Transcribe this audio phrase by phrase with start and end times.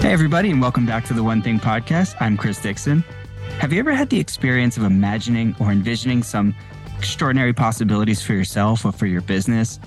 [0.00, 2.16] Hey, everybody, and welcome back to the One Thing Podcast.
[2.20, 3.04] I'm Chris Dixon.
[3.58, 6.54] Have you ever had the experience of imagining or envisioning some
[6.96, 9.78] extraordinary possibilities for yourself or for your business,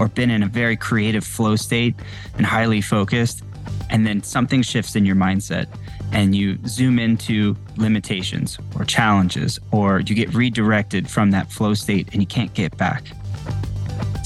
[0.00, 1.94] or been in a very creative flow state
[2.36, 3.44] and highly focused,
[3.90, 5.68] and then something shifts in your mindset
[6.12, 12.08] and you zoom into limitations or challenges, or you get redirected from that flow state
[12.12, 13.04] and you can't get back?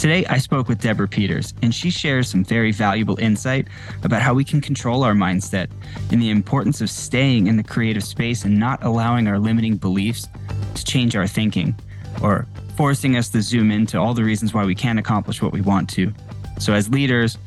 [0.05, 3.69] Today, I spoke with Deborah Peters, and she shares some very valuable insight
[4.02, 5.70] about how we can control our mindset
[6.12, 10.29] and the importance of staying in the creative space and not allowing our limiting beliefs
[10.74, 11.74] to change our thinking
[12.23, 12.46] or
[12.77, 15.88] forcing us to zoom into all the reasons why we can't accomplish what we want
[15.88, 16.12] to.
[16.59, 17.38] So, as leaders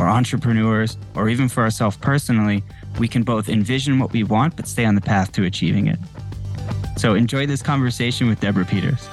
[0.00, 2.64] or entrepreneurs, or even for ourselves personally,
[2.98, 5.98] we can both envision what we want but stay on the path to achieving it.
[6.96, 9.06] So, enjoy this conversation with Deborah Peters.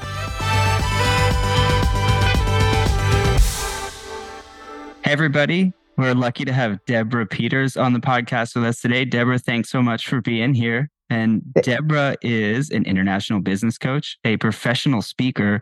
[5.04, 5.74] Hey, everybody.
[5.98, 9.04] We're lucky to have Deborah Peters on the podcast with us today.
[9.04, 10.90] Deborah, thanks so much for being here.
[11.10, 15.62] And Deborah is an international business coach, a professional speaker,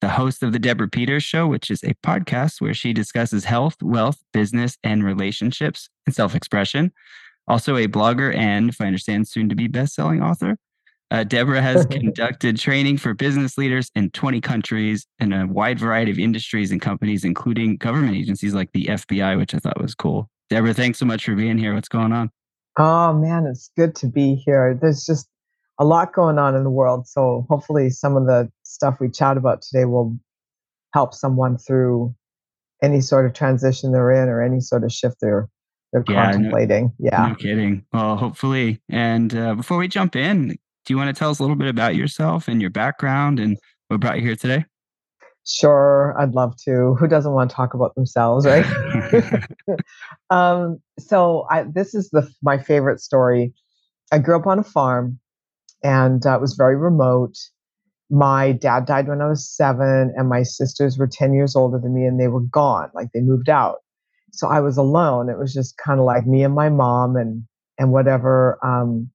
[0.00, 3.76] the host of the Deborah Peters Show, which is a podcast where she discusses health,
[3.80, 6.90] wealth, business, and relationships and self expression.
[7.46, 10.58] Also, a blogger and, if I understand, soon to be best selling author.
[11.10, 16.10] Uh, Deborah has conducted training for business leaders in 20 countries in a wide variety
[16.10, 20.28] of industries and companies, including government agencies like the FBI, which I thought was cool.
[20.50, 21.74] Deborah, thanks so much for being here.
[21.74, 22.30] What's going on?
[22.78, 24.78] Oh, man, it's good to be here.
[24.80, 25.28] There's just
[25.78, 27.06] a lot going on in the world.
[27.06, 30.16] So hopefully, some of the stuff we chat about today will
[30.92, 32.14] help someone through
[32.82, 35.48] any sort of transition they're in or any sort of shift they're
[35.92, 36.92] they're yeah, contemplating.
[36.98, 37.84] No, yeah, no kidding.
[37.92, 38.80] Well, hopefully.
[38.88, 41.68] And uh, before we jump in, do you want to tell us a little bit
[41.68, 44.64] about yourself and your background and what brought you here today?
[45.44, 46.94] Sure, I'd love to.
[46.94, 48.64] Who doesn't want to talk about themselves, right?
[50.30, 53.52] um, so I, this is the my favorite story.
[54.12, 55.18] I grew up on a farm,
[55.82, 57.36] and uh, it was very remote.
[58.10, 61.94] My dad died when I was seven, and my sisters were ten years older than
[61.94, 63.78] me, and they were gone, like they moved out.
[64.32, 65.28] So I was alone.
[65.28, 67.44] It was just kind of like me and my mom, and
[67.78, 69.10] and whatever um,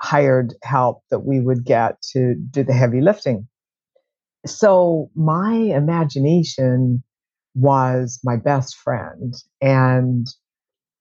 [0.00, 3.48] hired help that we would get to do the heavy lifting.
[4.46, 7.02] So my imagination
[7.54, 9.34] was my best friend.
[9.60, 10.26] And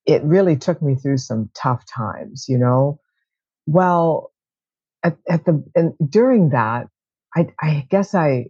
[0.05, 2.99] it really took me through some tough times, you know.
[3.65, 4.31] Well,
[5.03, 6.87] at, at the and during that,
[7.35, 8.45] I I guess I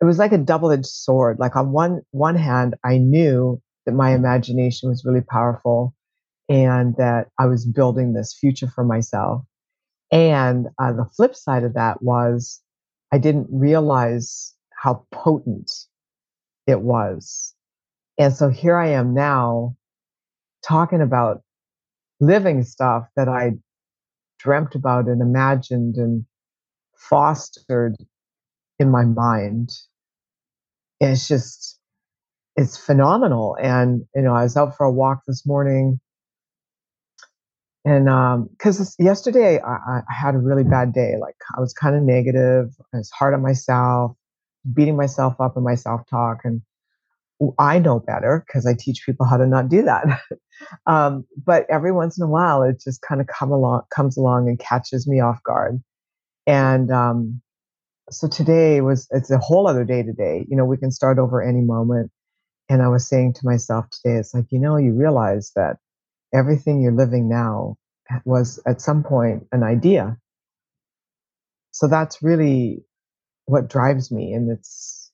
[0.00, 1.38] it was like a double-edged sword.
[1.38, 5.94] Like on one one hand, I knew that my imagination was really powerful
[6.48, 9.44] and that I was building this future for myself.
[10.12, 12.60] And uh, the flip side of that was
[13.12, 15.70] I didn't realize how potent
[16.66, 17.54] it was.
[18.18, 19.76] And so here I am now
[20.66, 21.42] talking about
[22.20, 23.52] living stuff that I
[24.38, 26.26] dreamt about and imagined and
[26.96, 27.96] fostered
[28.78, 29.70] in my mind.
[31.00, 31.78] And it's just,
[32.56, 33.56] it's phenomenal.
[33.60, 36.00] And, you know, I was out for a walk this morning
[37.84, 38.04] and
[38.50, 42.02] because um, yesterday I, I, had a really bad day like i was kind of
[42.02, 44.12] negative i was hard on myself
[44.72, 46.62] beating myself up in my self-talk and
[47.58, 50.04] i know better because i teach people how to not do that.
[50.86, 54.48] Um, but every once in a while it just kind of come along comes along
[54.48, 55.82] and catches me off guard.
[56.46, 57.42] And um,
[58.10, 61.42] so today was it's a whole other day today you know we can start over
[61.42, 62.12] any moment.
[62.68, 65.78] And i was saying to myself today it's like you know you realize that
[66.32, 67.76] everything you're living now
[68.24, 70.16] was at some point an idea.
[71.70, 72.84] So that's really
[73.46, 74.32] what drives me.
[74.32, 75.10] And it's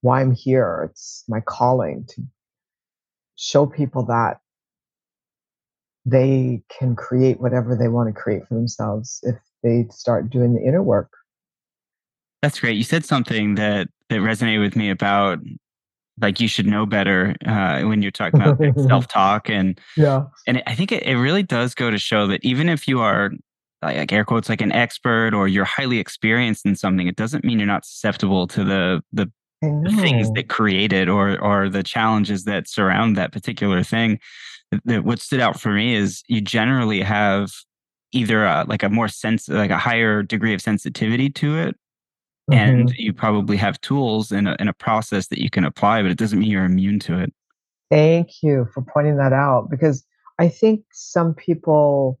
[0.00, 0.88] why I'm here.
[0.90, 2.22] It's my calling to
[3.36, 4.40] show people that
[6.06, 10.62] they can create whatever they want to create for themselves if they start doing the
[10.62, 11.10] inner work.
[12.42, 12.76] That's great.
[12.76, 15.38] You said something that that resonated with me about
[16.20, 20.24] like you should know better uh, when you're talking about like, self-talk and yeah.
[20.46, 23.30] and i think it, it really does go to show that even if you are
[23.82, 27.58] like air quotes like an expert or you're highly experienced in something it doesn't mean
[27.58, 29.30] you're not susceptible to the the,
[29.62, 34.18] the things that create it or or the challenges that surround that particular thing.
[34.84, 37.50] That what stood out for me is you generally have
[38.12, 41.76] either a, like a more sense like a higher degree of sensitivity to it
[42.50, 42.80] mm-hmm.
[42.80, 46.10] and you probably have tools and a, and a process that you can apply, but
[46.10, 47.32] it doesn't mean you're immune to it.
[47.90, 50.04] Thank you for pointing that out because
[50.38, 52.18] I think some people,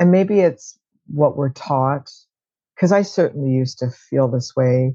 [0.00, 2.10] and maybe it's what we're taught,
[2.74, 4.94] because I certainly used to feel this way.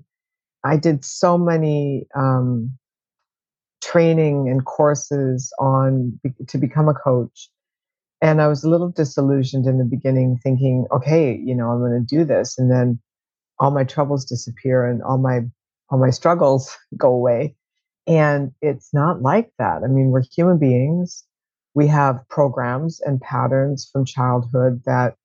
[0.63, 2.71] I did so many um,
[3.81, 7.49] training and courses on to become a coach,
[8.21, 12.05] And I was a little disillusioned in the beginning, thinking, okay, you know, I'm going
[12.05, 12.57] to do this.
[12.57, 12.99] And then
[13.59, 15.41] all my troubles disappear and all my
[15.89, 17.55] all my struggles go away.
[18.05, 19.83] And it's not like that.
[19.83, 21.25] I mean, we're human beings.
[21.73, 25.15] We have programs and patterns from childhood that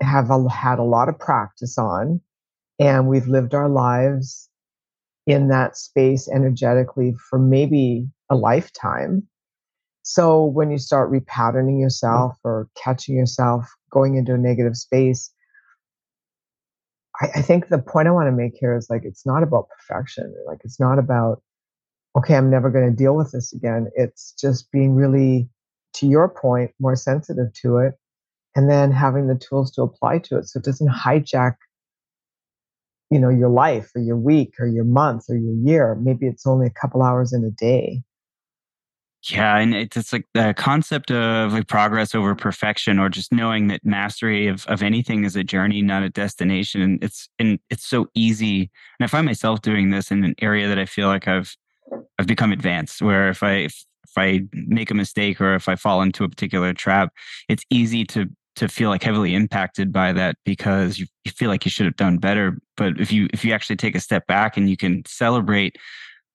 [0.00, 2.20] have a, had a lot of practice on,
[2.78, 4.48] and we've lived our lives
[5.26, 9.26] in that space energetically for maybe a lifetime.
[10.02, 15.32] So when you start repatterning yourself or catching yourself going into a negative space,
[17.20, 19.68] I, I think the point I want to make here is like it's not about
[19.68, 20.34] perfection.
[20.46, 21.42] Like it's not about
[22.16, 23.90] okay, I'm never going to deal with this again.
[23.96, 25.48] It's just being really,
[25.94, 27.94] to your point, more sensitive to it,
[28.54, 31.56] and then having the tools to apply to it so it doesn't hijack
[33.10, 36.46] you know your life or your week or your month or your year maybe it's
[36.46, 38.02] only a couple hours in a day
[39.30, 43.68] yeah, and it's, it's like the concept of like progress over perfection, or just knowing
[43.68, 46.82] that mastery of, of anything is a journey, not a destination.
[46.82, 48.70] And it's and it's so easy.
[48.98, 51.56] And I find myself doing this in an area that I feel like I've
[52.18, 53.00] I've become advanced.
[53.00, 56.28] Where if I if, if I make a mistake or if I fall into a
[56.28, 57.10] particular trap,
[57.48, 61.64] it's easy to to feel like heavily impacted by that because you, you feel like
[61.64, 62.58] you should have done better.
[62.76, 65.76] But if you if you actually take a step back and you can celebrate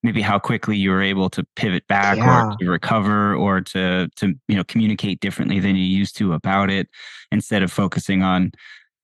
[0.02, 2.48] maybe how quickly you were able to pivot back yeah.
[2.48, 6.70] or to recover or to to you know communicate differently than you used to about
[6.70, 6.88] it
[7.30, 8.50] instead of focusing on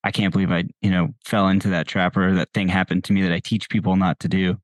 [0.04, 3.12] i can't believe i you know fell into that trap or that thing happened to
[3.12, 4.56] me that i teach people not to do.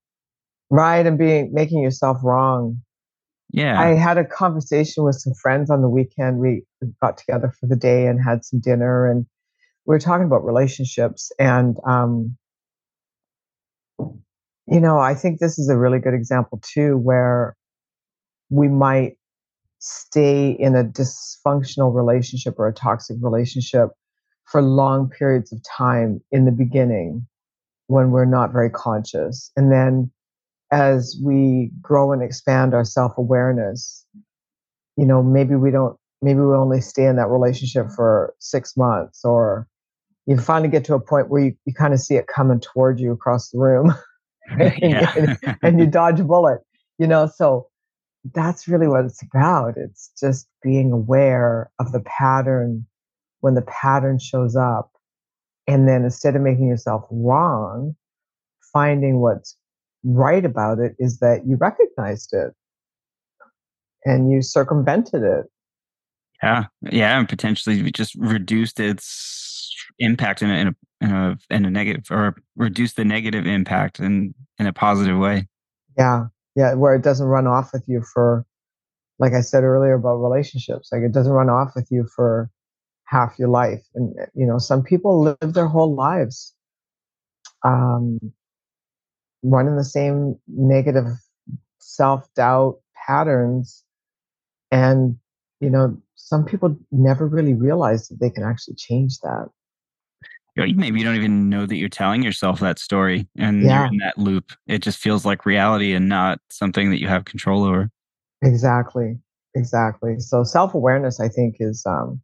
[0.70, 2.80] Right and being making yourself wrong.
[3.50, 3.78] Yeah.
[3.78, 6.38] I had a conversation with some friends on the weekend.
[6.38, 6.62] We
[7.02, 9.26] got together for the day and had some dinner and
[9.84, 12.36] we were talking about relationships and um
[14.66, 17.56] you know, I think this is a really good example too, where
[18.50, 19.16] we might
[19.78, 23.90] stay in a dysfunctional relationship or a toxic relationship
[24.44, 27.26] for long periods of time in the beginning
[27.88, 29.50] when we're not very conscious.
[29.56, 30.10] And then
[30.70, 34.06] as we grow and expand our self awareness,
[34.96, 39.24] you know, maybe we don't, maybe we only stay in that relationship for six months
[39.24, 39.66] or
[40.26, 43.00] you finally get to a point where you, you kind of see it coming toward
[43.00, 43.92] you across the room.
[44.58, 46.60] and, and you dodge a bullet,
[46.98, 47.26] you know.
[47.26, 47.68] So
[48.34, 49.74] that's really what it's about.
[49.76, 52.86] It's just being aware of the pattern
[53.40, 54.90] when the pattern shows up.
[55.66, 57.94] And then instead of making yourself wrong,
[58.72, 59.56] finding what's
[60.04, 62.52] right about it is that you recognized it
[64.04, 65.46] and you circumvented it.
[66.42, 66.64] Yeah.
[66.90, 67.18] Yeah.
[67.18, 69.06] And potentially just reduced its
[69.98, 73.98] impact in a, in a in a in a negative or reduce the negative impact
[74.00, 75.48] in in a positive way.
[75.98, 78.46] Yeah, yeah, where it doesn't run off with you for,
[79.18, 82.50] like I said earlier about relationships, like it doesn't run off with you for
[83.04, 86.54] half your life, and you know some people live their whole lives,
[87.64, 88.18] um,
[89.42, 91.06] running the same negative
[91.78, 93.82] self doubt patterns,
[94.70, 95.16] and
[95.60, 99.48] you know some people never really realize that they can actually change that
[100.56, 103.78] maybe you don't even know that you're telling yourself that story and yeah.
[103.78, 104.52] you're in that loop.
[104.66, 107.90] It just feels like reality and not something that you have control over.
[108.42, 109.18] Exactly.
[109.54, 110.18] Exactly.
[110.18, 112.20] So self awareness, I think, is um,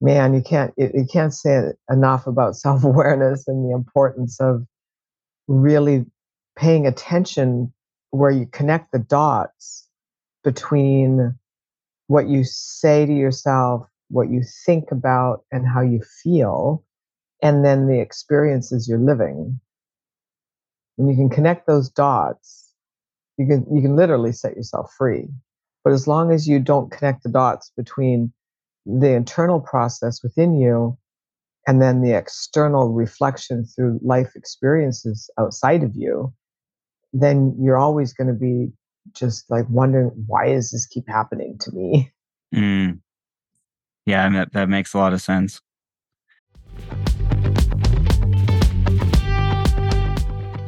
[0.00, 4.66] man, you can't you can't say enough about self awareness and the importance of
[5.48, 6.06] really
[6.56, 7.72] paying attention
[8.10, 9.88] where you connect the dots
[10.44, 11.34] between
[12.08, 16.84] what you say to yourself, what you think about, and how you feel
[17.42, 19.60] and then the experiences you're living.
[20.96, 22.72] When you can connect those dots,
[23.36, 25.28] you can you can literally set yourself free.
[25.84, 28.32] But as long as you don't connect the dots between
[28.86, 30.96] the internal process within you
[31.66, 36.32] and then the external reflection through life experiences outside of you,
[37.12, 38.72] then you're always going to be
[39.12, 42.12] just like wondering why does this keep happening to me?
[42.54, 43.00] Mm.
[44.06, 45.60] Yeah, that that makes a lot of sense.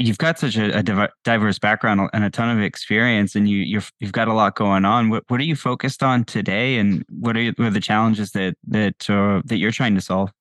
[0.00, 3.80] You've got such a, a, diverse background and a ton of experience, and you you
[4.00, 5.10] have got a lot going on.
[5.10, 8.32] What what are you focused on today, and what are, you, what are the challenges
[8.32, 10.32] that that uh, that you're trying to solve?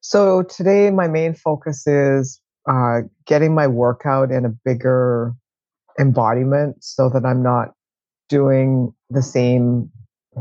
[0.00, 5.32] So today, my main focus is uh, getting my workout in a bigger
[5.98, 7.72] embodiment, so that I'm not
[8.28, 9.90] doing the same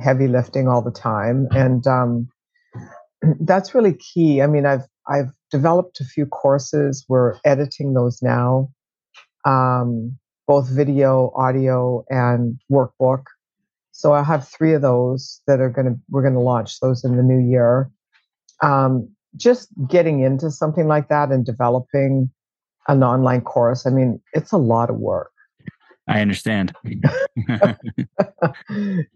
[0.01, 2.29] heavy lifting all the time, and um,
[3.41, 4.41] that's really key.
[4.41, 7.05] I mean, I've I've developed a few courses.
[7.07, 8.72] We're editing those now,
[9.45, 10.17] um,
[10.48, 13.25] both video, audio, and workbook.
[13.91, 17.03] So I have three of those that are going to we're going to launch those
[17.03, 17.91] in the new year.
[18.63, 22.31] Um, just getting into something like that and developing
[22.88, 23.86] an online course.
[23.86, 25.31] I mean, it's a lot of work.
[26.07, 26.74] I understand.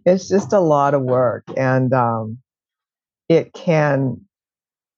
[0.05, 2.37] it's just a lot of work, and um,
[3.27, 4.21] it can,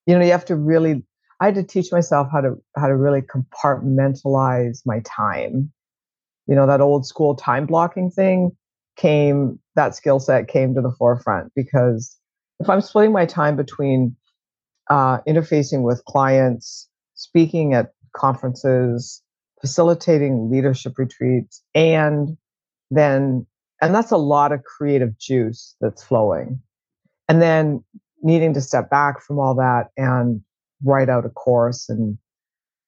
[0.05, 1.03] you know, you have to really
[1.39, 5.71] I had to teach myself how to how to really compartmentalize my time.
[6.47, 8.51] You know, that old school time blocking thing
[8.97, 12.17] came that skill set came to the forefront because
[12.59, 14.15] if I'm splitting my time between
[14.89, 19.21] uh, interfacing with clients, speaking at conferences,
[19.61, 22.37] facilitating leadership retreats, and
[22.91, 23.45] then
[23.81, 26.59] and that's a lot of creative juice that's flowing.
[27.29, 27.83] And then
[28.21, 30.41] needing to step back from all that and
[30.83, 32.17] write out a course and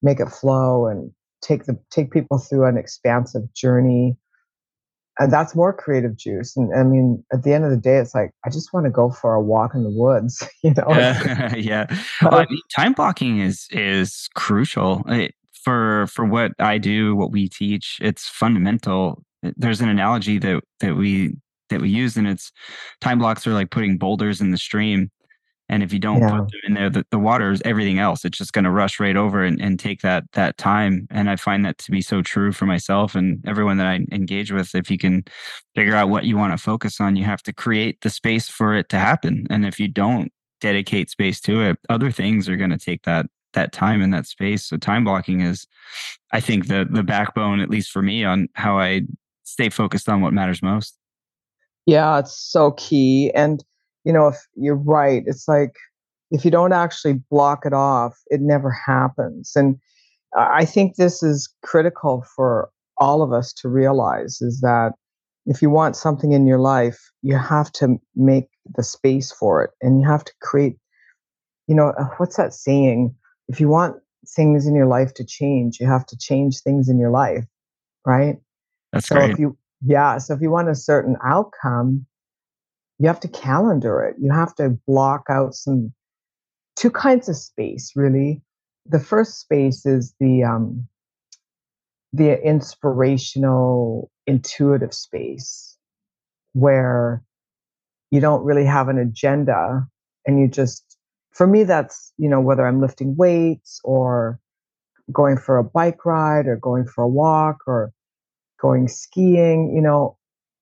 [0.02, 4.16] make it flow and take the take people through an expansive journey.
[5.20, 6.56] And that's more creative juice.
[6.56, 8.92] And i mean at the end of the day it's like i just want to
[8.92, 10.86] go for a walk in the woods you know?
[10.90, 11.86] Yeah, yeah.
[12.22, 15.04] Well, I mean, time blocking is is crucial.
[15.08, 15.34] It,
[15.64, 19.24] for for what i do what we teach it's fundamental.
[19.44, 21.36] There's an analogy that that we
[21.70, 22.52] that we use and it's
[23.00, 25.10] time blocks are like putting boulders in the stream
[25.72, 26.30] and if you don't yeah.
[26.30, 28.26] put them in there, the, the water is everything else.
[28.26, 31.08] It's just going to rush right over and, and take that that time.
[31.10, 34.52] And I find that to be so true for myself and everyone that I engage
[34.52, 34.76] with.
[34.76, 35.24] If you can
[35.74, 38.76] figure out what you want to focus on, you have to create the space for
[38.76, 39.48] it to happen.
[39.50, 43.28] And if you don't dedicate space to it, other things are going to take that
[43.54, 44.66] that time and that space.
[44.66, 45.68] So time blocking is,
[46.34, 49.04] I think, the the backbone, at least for me, on how I
[49.46, 50.98] stay focused on what matters most.
[51.86, 53.32] Yeah, it's so key.
[53.34, 53.64] And
[54.04, 55.76] you know, if you're right, it's like
[56.32, 59.52] if you don't actually block it off, it never happens.
[59.56, 59.78] And
[60.36, 64.94] I think this is critical for all of us to realize is that
[65.46, 69.72] if you want something in your life, you have to make the space for it
[69.82, 70.78] and you have to create,
[71.68, 73.14] you know, uh, what's that saying?
[73.48, 73.98] If you want
[74.36, 77.44] things in your life to change, you have to change things in your life,
[78.06, 78.38] right?
[78.94, 79.32] That's so great.
[79.32, 80.18] If you, yeah.
[80.20, 82.06] So if you want a certain outcome,
[83.02, 84.16] you have to calendar it.
[84.22, 85.92] You have to block out some
[86.76, 88.44] two kinds of space, really.
[88.86, 90.88] The first space is the um,
[92.14, 95.78] the inspirational, intuitive space
[96.54, 97.24] where
[98.12, 99.88] you don't really have an agenda
[100.28, 100.98] and you just
[101.32, 104.38] for me that's you know whether i'm lifting weights or
[105.14, 107.94] going for a bike ride or going for a walk or
[108.60, 110.18] going skiing you know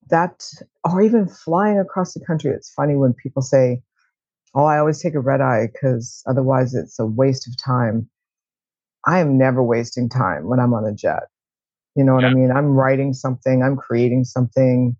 [0.10, 0.44] that
[0.84, 3.82] or even flying across the country it's funny when people say
[4.56, 8.10] oh i always take a red eye because otherwise it's a waste of time.
[9.08, 11.24] I am never wasting time when i'm on a jet.
[11.96, 12.30] You know what yeah.
[12.30, 12.52] i mean?
[12.52, 14.96] I'm writing something i'm creating something.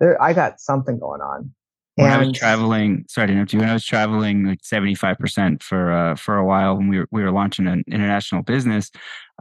[0.00, 1.52] There i got something going on
[1.96, 3.60] when and, I was traveling, sorry to interrupt you.
[3.60, 6.98] When I was traveling like seventy five percent for uh, for a while when we
[6.98, 8.90] were we were launching an international business,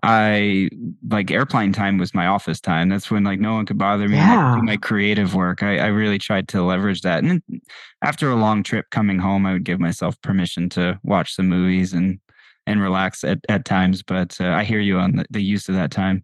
[0.03, 0.69] I
[1.09, 2.89] like airplane time was my office time.
[2.89, 4.17] That's when like no one could bother me.
[4.17, 4.55] Yeah.
[4.55, 5.63] do my creative work.
[5.63, 7.19] I, I really tried to leverage that.
[7.19, 7.61] And then
[8.03, 11.93] after a long trip coming home, I would give myself permission to watch some movies
[11.93, 12.19] and
[12.67, 14.03] and relax at, at times.
[14.03, 16.23] But uh, I hear you on the, the use of that time.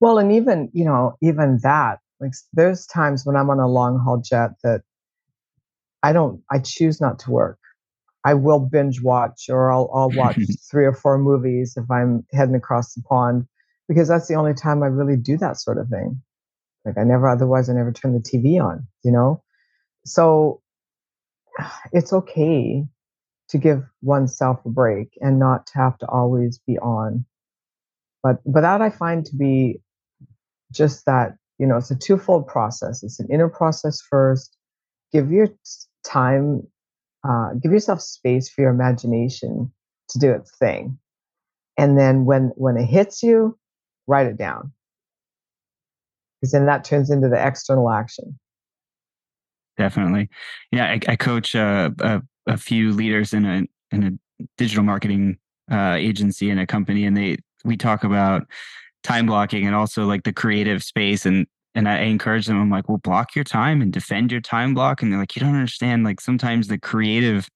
[0.00, 3.98] Well, and even you know even that like there's times when I'm on a long
[3.98, 4.82] haul jet that
[6.08, 7.58] I don't, I choose not to work.
[8.24, 10.38] I will binge watch or I'll, I'll watch
[10.70, 13.46] three or four movies if I'm heading across the pond
[13.88, 16.22] because that's the only time I really do that sort of thing.
[16.84, 19.42] Like I never, otherwise, I never turn the TV on, you know?
[20.06, 20.62] So
[21.92, 22.86] it's okay
[23.50, 27.24] to give oneself a break and not to have to always be on.
[28.22, 29.80] but but that i find to be
[30.72, 34.56] just that you know it's a twofold process it's an inner process first
[35.12, 35.48] give your
[36.06, 36.62] time
[37.28, 39.72] uh, give yourself space for your imagination
[40.10, 40.98] to do its thing.
[41.76, 43.58] And then when when it hits you
[44.06, 44.72] write it down.
[46.40, 48.38] Because then that turns into the external action.
[49.76, 50.28] Definitely.
[50.70, 55.38] Yeah i, I coach uh, a, a few leaders in a in a digital marketing
[55.70, 58.46] uh, agency and a company and they we talk about
[59.02, 62.88] time blocking and also like the creative space and and I encourage them I'm like
[62.88, 66.02] well block your time and defend your time block and they're like you don't understand
[66.02, 67.48] like sometimes the creative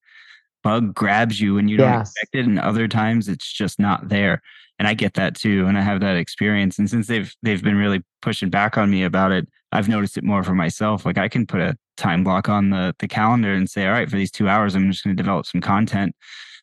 [0.63, 2.11] bug grabs you and you don't yes.
[2.11, 4.43] expect it and other times it's just not there
[4.79, 7.77] and I get that too and I have that experience and since they've they've been
[7.77, 11.29] really pushing back on me about it I've noticed it more for myself like I
[11.29, 14.31] can put a time block on the the calendar and say all right for these
[14.31, 16.15] 2 hours I'm just going to develop some content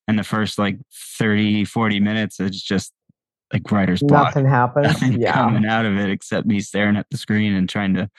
[0.07, 2.93] and the first like 30 40 minutes it's just
[3.54, 5.34] like writer's block nothing happens nothing yeah.
[5.34, 8.10] coming out of it except me staring at the screen and trying to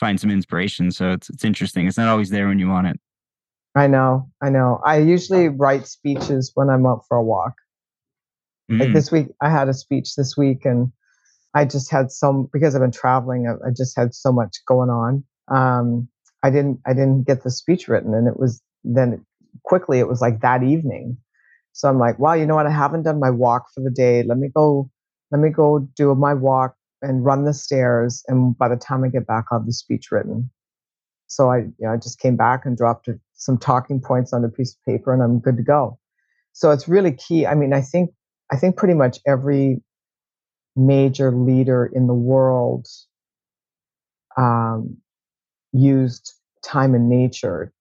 [0.00, 2.98] find some inspiration so it's it's interesting it's not always there when you want it
[3.78, 4.80] I know, I know.
[4.84, 7.54] I usually write speeches when I'm out for a walk.
[8.70, 8.80] Mm.
[8.80, 10.90] Like this week, I had a speech this week, and
[11.54, 13.46] I just had some because I've been traveling.
[13.46, 15.24] I, I just had so much going on.
[15.48, 16.08] Um,
[16.42, 19.24] I didn't, I didn't get the speech written, and it was then
[19.62, 20.00] quickly.
[20.00, 21.16] It was like that evening.
[21.78, 22.66] So I'm like, wow, you know what?
[22.66, 24.24] I haven't done my walk for the day.
[24.24, 24.90] Let me go.
[25.30, 28.24] Let me go do my walk and run the stairs.
[28.26, 30.50] And by the time I get back, I'll have the speech written.
[31.28, 34.48] So I, you know, I just came back and dropped some talking points on a
[34.48, 36.00] piece of paper, and I'm good to go.
[36.52, 37.46] So it's really key.
[37.46, 38.10] I mean, I think
[38.50, 39.80] I think pretty much every
[40.74, 42.88] major leader in the world
[44.36, 44.96] um,
[45.72, 46.32] used
[46.64, 47.72] time in nature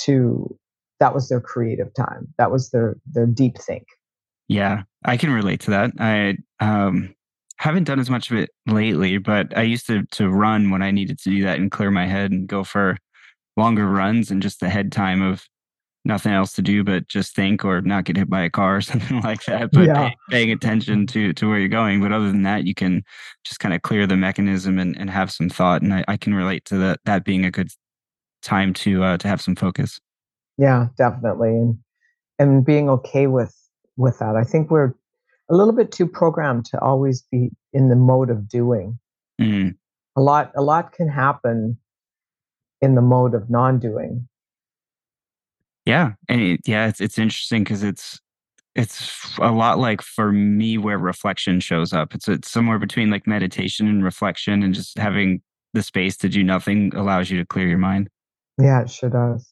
[0.00, 0.54] to
[1.00, 2.32] that was their creative time.
[2.38, 3.86] That was their their deep think.
[4.48, 5.92] Yeah, I can relate to that.
[5.98, 7.14] I um,
[7.56, 10.90] haven't done as much of it lately, but I used to to run when I
[10.90, 12.96] needed to do that and clear my head and go for
[13.56, 15.46] longer runs and just the head time of
[16.04, 18.80] nothing else to do but just think or not get hit by a car or
[18.80, 19.70] something like that.
[19.72, 20.08] But yeah.
[20.08, 22.00] pay, paying attention to to where you're going.
[22.00, 23.04] But other than that, you can
[23.44, 25.82] just kind of clear the mechanism and, and have some thought.
[25.82, 27.70] And I, I can relate to that that being a good
[28.42, 30.00] time to uh, to have some focus.
[30.60, 31.48] Yeah, definitely.
[31.48, 31.78] And
[32.38, 33.56] and being okay with
[33.96, 34.36] with that.
[34.36, 34.92] I think we're
[35.48, 38.98] a little bit too programmed to always be in the mode of doing.
[39.40, 39.74] Mm.
[40.16, 41.78] A lot, a lot can happen
[42.82, 44.28] in the mode of non-doing.
[45.86, 48.20] Yeah, and it, yeah, it's it's interesting because it's
[48.76, 52.14] it's a lot like for me where reflection shows up.
[52.14, 55.40] It's it's somewhere between like meditation and reflection, and just having
[55.72, 58.10] the space to do nothing allows you to clear your mind.
[58.58, 59.50] Yeah, it sure does.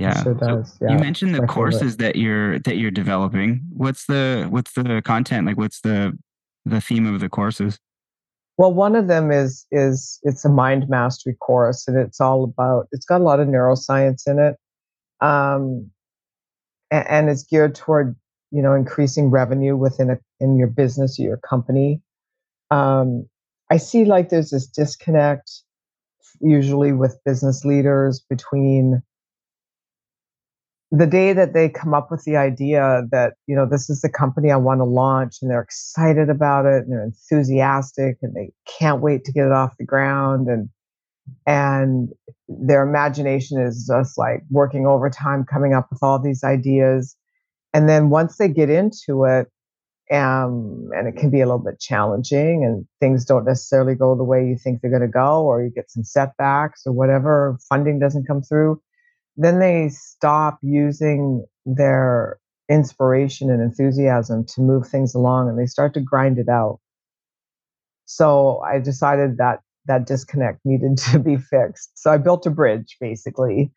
[0.00, 0.22] Yeah.
[0.22, 0.72] Sure does.
[0.78, 0.92] So yeah.
[0.92, 3.60] You mentioned the courses that you're that you're developing.
[3.70, 5.58] What's the what's the content like?
[5.58, 6.16] What's the
[6.64, 7.78] the theme of the courses?
[8.56, 12.88] Well, one of them is is it's a mind mastery course, and it's all about.
[12.92, 14.56] It's got a lot of neuroscience in it,
[15.20, 15.90] um,
[16.90, 18.16] and, and it's geared toward
[18.50, 22.00] you know increasing revenue within a in your business or your company.
[22.70, 23.28] Um,
[23.70, 25.50] I see like there's this disconnect
[26.40, 29.02] usually with business leaders between
[30.92, 34.08] the day that they come up with the idea that you know this is the
[34.08, 38.50] company i want to launch and they're excited about it and they're enthusiastic and they
[38.66, 40.68] can't wait to get it off the ground and
[41.46, 42.10] and
[42.48, 47.16] their imagination is just like working overtime coming up with all these ideas.
[47.72, 49.48] And then once they get into it
[50.12, 54.24] um, and it can be a little bit challenging and things don't necessarily go the
[54.24, 58.00] way you think they're going to go or you get some setbacks or whatever funding
[58.00, 58.80] doesn't come through
[59.36, 62.38] then they stop using their
[62.68, 66.78] inspiration and enthusiasm to move things along and they start to grind it out.
[68.04, 71.90] So I decided that that disconnect needed to be fixed.
[71.94, 73.72] So I built a bridge basically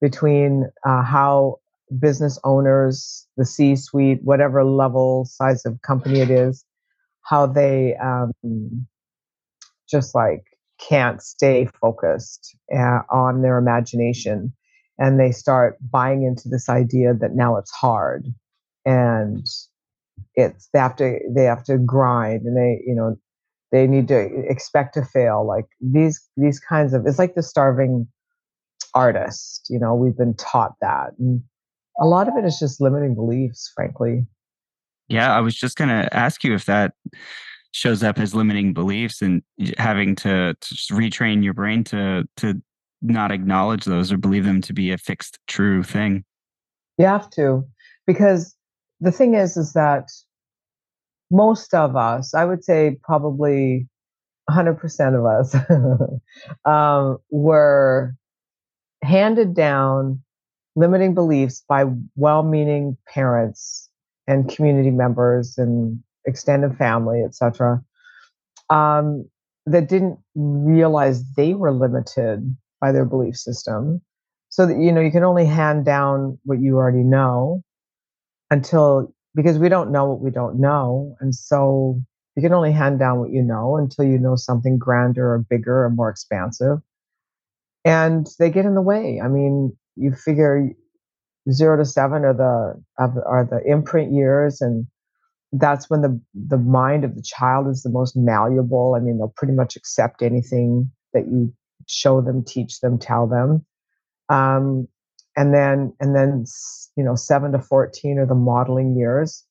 [0.00, 1.56] between uh, how
[1.98, 6.64] business owners, the C suite, whatever level size of company it is,
[7.22, 8.32] how they um,
[9.88, 10.44] just like
[10.78, 14.52] can't stay focused uh, on their imagination
[14.98, 18.26] and they start buying into this idea that now it's hard
[18.84, 19.46] and
[20.34, 23.16] it's they have to they have to grind and they you know
[23.72, 28.06] they need to expect to fail like these these kinds of it's like the starving
[28.94, 31.42] artist you know we've been taught that and
[32.00, 34.26] a lot of it is just limiting beliefs frankly.
[35.08, 36.92] Yeah i was just going to ask you if that
[37.76, 39.42] shows up as limiting beliefs and
[39.76, 42.60] having to, to retrain your brain to to
[43.08, 46.24] not acknowledge those or believe them to be a fixed true thing
[46.98, 47.64] you have to
[48.06, 48.54] because
[49.00, 50.08] the thing is is that
[51.30, 53.88] most of us, I would say probably
[54.48, 56.20] 100% of us,
[56.64, 58.14] um, were
[59.02, 60.22] handed down
[60.76, 63.88] limiting beliefs by well meaning parents
[64.26, 67.82] and community members and extended family, etc.,
[68.68, 69.28] um,
[69.66, 74.00] that didn't realize they were limited by their belief system.
[74.48, 77.62] So that, you know, you can only hand down what you already know
[78.50, 81.14] until because we don't know what we don't know.
[81.20, 82.00] And so
[82.36, 85.84] you can only hand down what you know until you know something grander or bigger
[85.84, 86.78] or more expansive.
[87.84, 89.20] And they get in the way.
[89.22, 90.70] I mean, you figure
[91.50, 94.86] zero to seven are the are the imprint years, and
[95.52, 98.94] that's when the the mind of the child is the most malleable.
[98.96, 101.52] I mean, they'll pretty much accept anything that you
[101.86, 103.64] show them, teach them, tell them.
[104.28, 104.88] Um,
[105.36, 106.44] and then and then
[106.96, 109.44] you know seven to 14 are the modeling years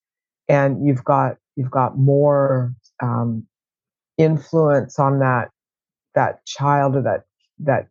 [0.49, 3.45] and you've got you've got more um,
[4.17, 5.49] influence on that
[6.15, 7.23] that child or that
[7.59, 7.87] that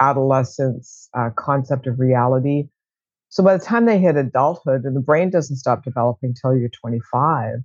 [0.00, 2.64] adolescence uh, concept of reality
[3.28, 6.70] so by the time they hit adulthood and the brain doesn't stop developing until you're
[6.70, 7.56] 25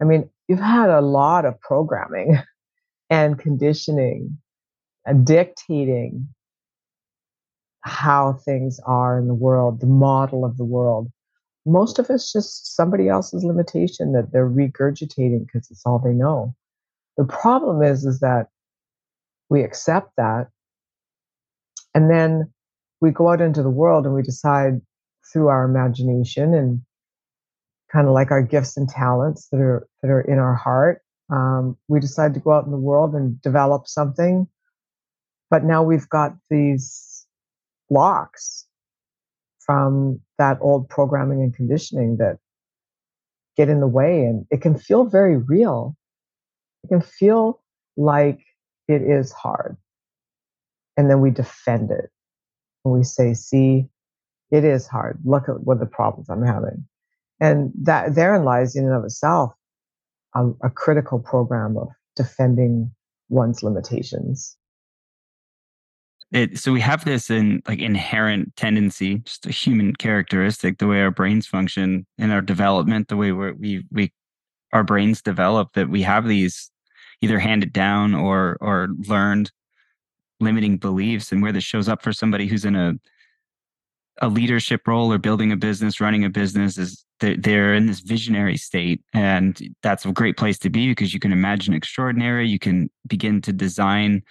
[0.00, 2.38] i mean you've had a lot of programming
[3.10, 4.38] and conditioning
[5.24, 6.28] dictating
[7.82, 11.10] how things are in the world, the model of the world.
[11.66, 16.54] Most of it's just somebody else's limitation that they're regurgitating because it's all they know.
[17.16, 18.48] The problem is, is that
[19.50, 20.48] we accept that,
[21.94, 22.52] and then
[23.00, 24.80] we go out into the world and we decide
[25.32, 26.80] through our imagination and
[27.92, 31.02] kind of like our gifts and talents that are that are in our heart.
[31.30, 34.48] Um, we decide to go out in the world and develop something,
[35.54, 37.28] but now we've got these
[37.88, 38.66] blocks
[39.60, 42.38] from that old programming and conditioning that
[43.56, 45.96] get in the way and it can feel very real.
[46.82, 47.62] It can feel
[47.96, 48.40] like
[48.88, 49.76] it is hard.
[50.96, 52.10] And then we defend it.
[52.84, 53.86] And we say see
[54.50, 55.20] it is hard.
[55.24, 56.84] Look at what the problems i'm having.
[57.38, 59.52] And that therein lies in and of itself
[60.34, 62.90] a, a critical program of defending
[63.28, 64.56] one's limitations
[66.32, 71.00] it, so we have this in like inherent tendency, just a human characteristic, the way
[71.00, 74.12] our brains function in our development, the way we we
[74.72, 76.70] our brains develop, that we have these
[77.20, 79.52] either handed down or or learned
[80.40, 82.94] limiting beliefs, and where this shows up for somebody who's in a
[84.22, 88.00] a leadership role or building a business, running a business is they're, they're in this
[88.00, 89.02] visionary state.
[89.12, 92.48] And that's a great place to be because you can imagine extraordinary.
[92.48, 94.22] You can begin to design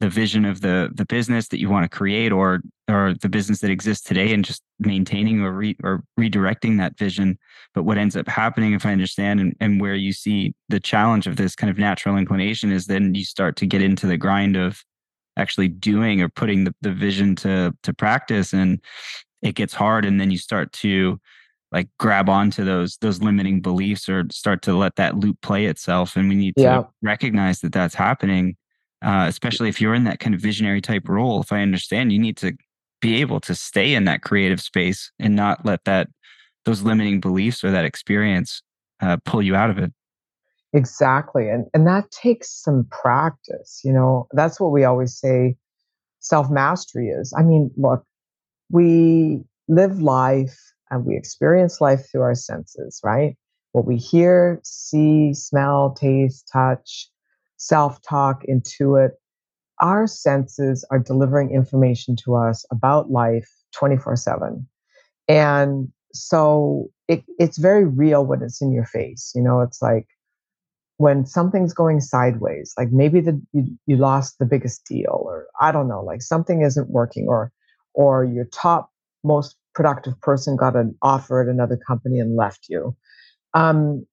[0.00, 3.60] the vision of the the business that you want to create or or the business
[3.60, 7.38] that exists today and just maintaining or re, or redirecting that vision.
[7.74, 11.26] But what ends up happening if i understand and, and where you see the challenge
[11.26, 14.56] of this kind of natural inclination is then you start to get into the grind
[14.56, 14.82] of
[15.36, 18.80] actually doing or putting the, the vision to to practice and
[19.42, 21.20] it gets hard and then you start to
[21.70, 26.16] like grab onto those those limiting beliefs or start to let that loop play itself.
[26.16, 26.82] And we need to yeah.
[27.02, 28.56] recognize that that's happening
[29.02, 31.40] uh, especially if you're in that kind of visionary type role.
[31.40, 32.56] If I understand, you need to
[33.00, 36.08] be able to stay in that creative space and not let that
[36.64, 38.62] those limiting beliefs or that experience
[39.00, 39.92] uh, pull you out of it.
[40.72, 43.80] Exactly, and and that takes some practice.
[43.84, 45.56] You know, that's what we always say.
[46.20, 47.32] Self mastery is.
[47.38, 48.04] I mean, look,
[48.70, 50.58] we live life
[50.90, 53.36] and we experience life through our senses, right?
[53.72, 57.08] What we hear, see, smell, taste, touch,
[57.58, 59.10] self talk, intuit.
[59.80, 64.66] Our senses are delivering information to us about life 24 7.
[65.28, 69.32] And so it, it's very real when it's in your face.
[69.34, 70.06] You know, it's like
[70.96, 75.70] when something's going sideways, like maybe the, you, you lost the biggest deal, or I
[75.70, 77.52] don't know, like something isn't working, or
[77.94, 78.90] or your top
[79.24, 82.96] most productive person got an offer at another company and left you.
[83.54, 84.06] Um,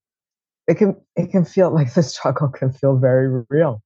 [0.67, 3.82] it can it can feel like the struggle can feel very real.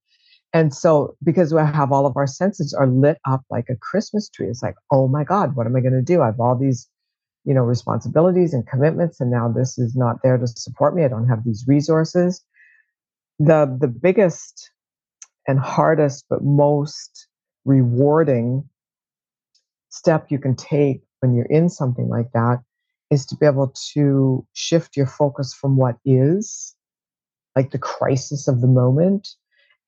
[0.52, 4.30] And so because we have all of our senses are lit up like a christmas
[4.30, 6.22] tree it's like oh my god what am i going to do?
[6.22, 6.90] I have all these
[7.46, 11.04] you know responsibilities and commitments and now this is not there to support me.
[11.04, 12.44] I don't have these resources.
[13.40, 14.72] The the biggest
[15.48, 17.28] and hardest but most
[17.66, 18.68] rewarding
[19.90, 22.60] step you can take when you're in something like that
[23.12, 26.76] is to be able to shift your focus from what is,
[27.56, 29.30] like the crisis of the moment,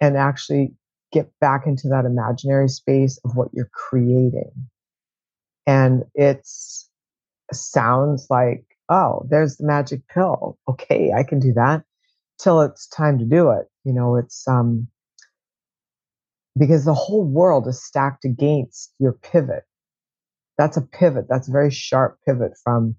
[0.02, 0.74] and actually
[1.12, 4.52] get back into that imaginary space of what you're creating.
[5.68, 6.90] And it's
[7.54, 10.58] sounds like, oh, there's the magic pill.
[10.70, 11.84] Okay, I can do that.
[12.40, 13.68] till it's time to do it.
[13.86, 14.88] You know, it's um
[16.58, 19.64] because the whole world is stacked against your pivot.
[20.58, 21.28] That's a pivot.
[21.30, 22.96] That's a very sharp pivot from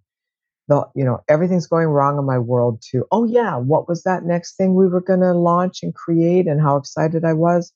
[0.72, 4.24] the, you know, everything's going wrong in my world to, oh yeah, what was that
[4.24, 7.72] next thing we were going to launch and create and how excited I was?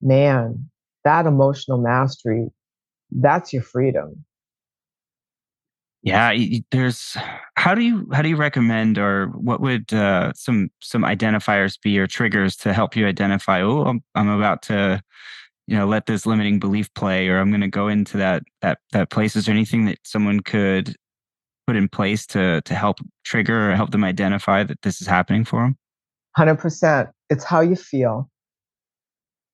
[0.00, 0.70] Man,
[1.04, 2.48] that emotional mastery,
[3.10, 4.24] that's your freedom.
[6.02, 6.32] Yeah,
[6.70, 7.16] there's
[7.56, 11.98] how do you how do you recommend or what would uh, some some identifiers be
[11.98, 13.60] or triggers to help you identify?
[13.62, 15.02] Oh, I'm, I'm about to
[15.66, 18.78] you know let this limiting belief play, or I'm going to go into that that
[18.92, 19.34] that place.
[19.34, 20.94] Is there anything that someone could
[21.68, 25.44] put in place to to help trigger or help them identify that this is happening
[25.44, 25.76] for them?
[26.36, 27.10] Hundred percent.
[27.30, 28.30] It's how you feel.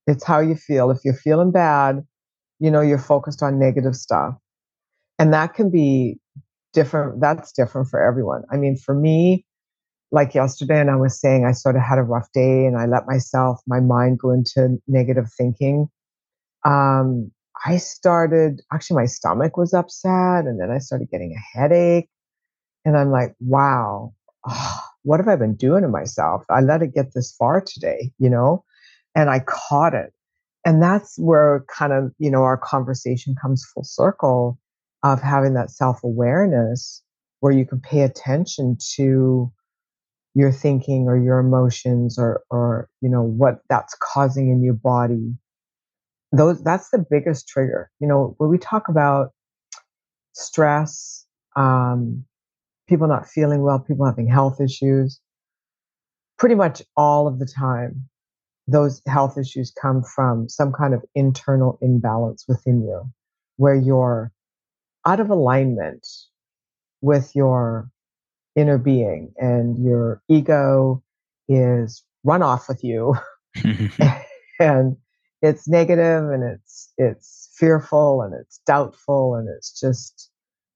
[0.06, 0.90] It's how you feel.
[0.90, 2.04] If you're feeling bad,
[2.60, 4.34] you know you're focused on negative stuff
[5.18, 6.18] and that can be
[6.72, 9.44] different that's different for everyone i mean for me
[10.10, 12.86] like yesterday and i was saying i sort of had a rough day and i
[12.86, 15.88] let myself my mind go into negative thinking
[16.64, 17.30] um
[17.66, 22.08] i started actually my stomach was upset and then i started getting a headache
[22.84, 24.12] and i'm like wow
[24.46, 26.44] oh, what have i been doing to myself?
[26.48, 28.64] I let it get this far today you know
[29.14, 30.12] and i caught it
[30.64, 34.58] and that's where kind of you know our conversation comes full circle
[35.02, 37.02] of having that self awareness
[37.40, 39.52] where you can pay attention to
[40.34, 45.34] your thinking or your emotions or or you know what that's causing in your body
[46.36, 49.30] those that's the biggest trigger you know when we talk about
[50.32, 52.24] stress um,
[52.88, 55.20] people not feeling well people having health issues
[56.38, 58.08] pretty much all of the time
[58.66, 63.02] those health issues come from some kind of internal imbalance within you
[63.56, 64.32] where you're
[65.06, 66.06] out of alignment
[67.02, 67.88] with your
[68.56, 71.02] inner being and your ego
[71.48, 73.14] is run off with you.
[74.60, 74.96] And
[75.44, 80.30] it's negative and it's it's fearful and it's doubtful and it's just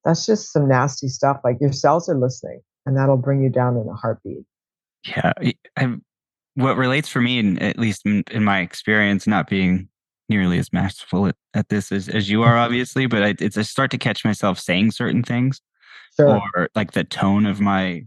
[0.04, 3.76] that's just some nasty stuff like your cells are listening and that'll bring you down
[3.76, 4.44] in a heartbeat
[5.06, 5.32] yeah
[5.76, 5.96] I,
[6.54, 9.88] what relates for me and at least in, in my experience not being
[10.28, 12.58] nearly as masterful at, at this as, as you are, mm-hmm.
[12.64, 15.60] obviously, but I, it's I start to catch myself saying certain things,
[16.16, 16.40] sure.
[16.54, 18.04] or like the tone of my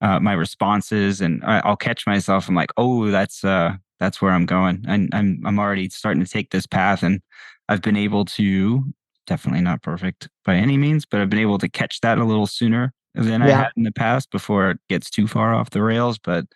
[0.00, 2.48] uh, my responses, and I, will catch myself.
[2.48, 6.30] I'm like, oh, that's uh, that's where I'm going, and I'm I'm already starting to
[6.30, 7.20] take this path, and
[7.68, 8.84] I've been able to
[9.26, 12.46] definitely not perfect by any means, but I've been able to catch that a little
[12.46, 13.46] sooner than yeah.
[13.46, 16.18] I had in the past before it gets too far off the rails.
[16.18, 16.46] But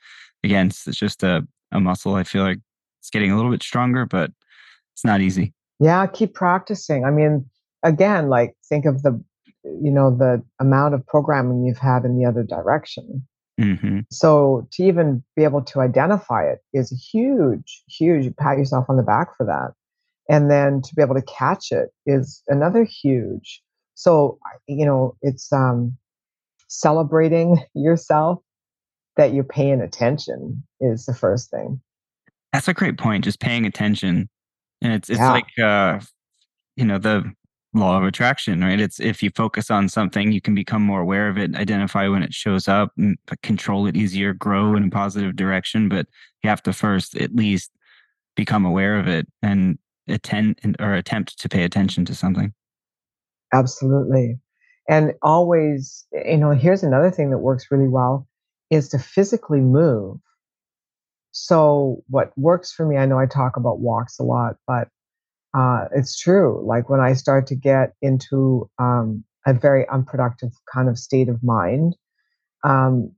[0.43, 2.15] again, it's just a a muscle.
[2.15, 2.59] I feel like
[3.01, 4.31] it's getting a little bit stronger, but
[4.95, 5.53] it's not easy.
[5.81, 7.05] Yeah, keep practicing.
[7.05, 7.45] I mean,
[7.83, 9.23] again, like think of the
[9.65, 13.27] you know the amount of programming you've had in the other direction.
[13.61, 14.01] Mm-hmm.
[14.11, 18.25] So to even be able to identify it is huge, huge.
[18.25, 19.73] You Pat yourself on the back for that,
[20.29, 23.63] and then to be able to catch it is another huge.
[23.95, 25.97] So you know, it's um,
[26.69, 28.41] celebrating yourself
[29.17, 31.81] that you're paying attention is the first thing.
[32.53, 33.25] That's a great point.
[33.25, 34.29] Just paying attention
[34.83, 35.31] and it's it's yeah.
[35.31, 36.01] like uh,
[36.77, 37.33] you know the
[37.75, 38.79] law of attraction, right?
[38.79, 42.23] It's if you focus on something, you can become more aware of it, identify when
[42.23, 42.93] it shows up,
[43.43, 45.89] control it easier, grow in a positive direction.
[45.89, 46.07] But
[46.43, 47.71] you have to first at least
[48.37, 52.53] become aware of it and attend or attempt to pay attention to something.
[53.53, 54.39] Absolutely.
[54.89, 58.27] And always, you know, here's another thing that works really well
[58.71, 60.19] is to physically move.
[61.31, 64.89] So, what works for me, I know I talk about walks a lot, but
[65.55, 66.63] uh, it's true.
[66.67, 71.43] Like when I start to get into um, a very unproductive kind of state of
[71.43, 71.97] mind,
[72.65, 73.13] um,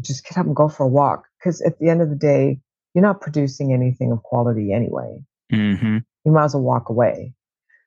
[0.00, 1.24] just get up and go for a walk.
[1.38, 2.60] Because at the end of the day,
[2.94, 5.18] you're not producing anything of quality anyway.
[5.52, 5.98] Mm-hmm.
[6.24, 7.34] You might as well walk away.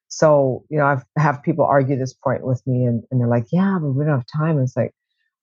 [0.07, 3.47] So, you know, I've have people argue this point with me and, and they're like,
[3.51, 4.57] yeah, but we don't have time.
[4.57, 4.93] And it's like,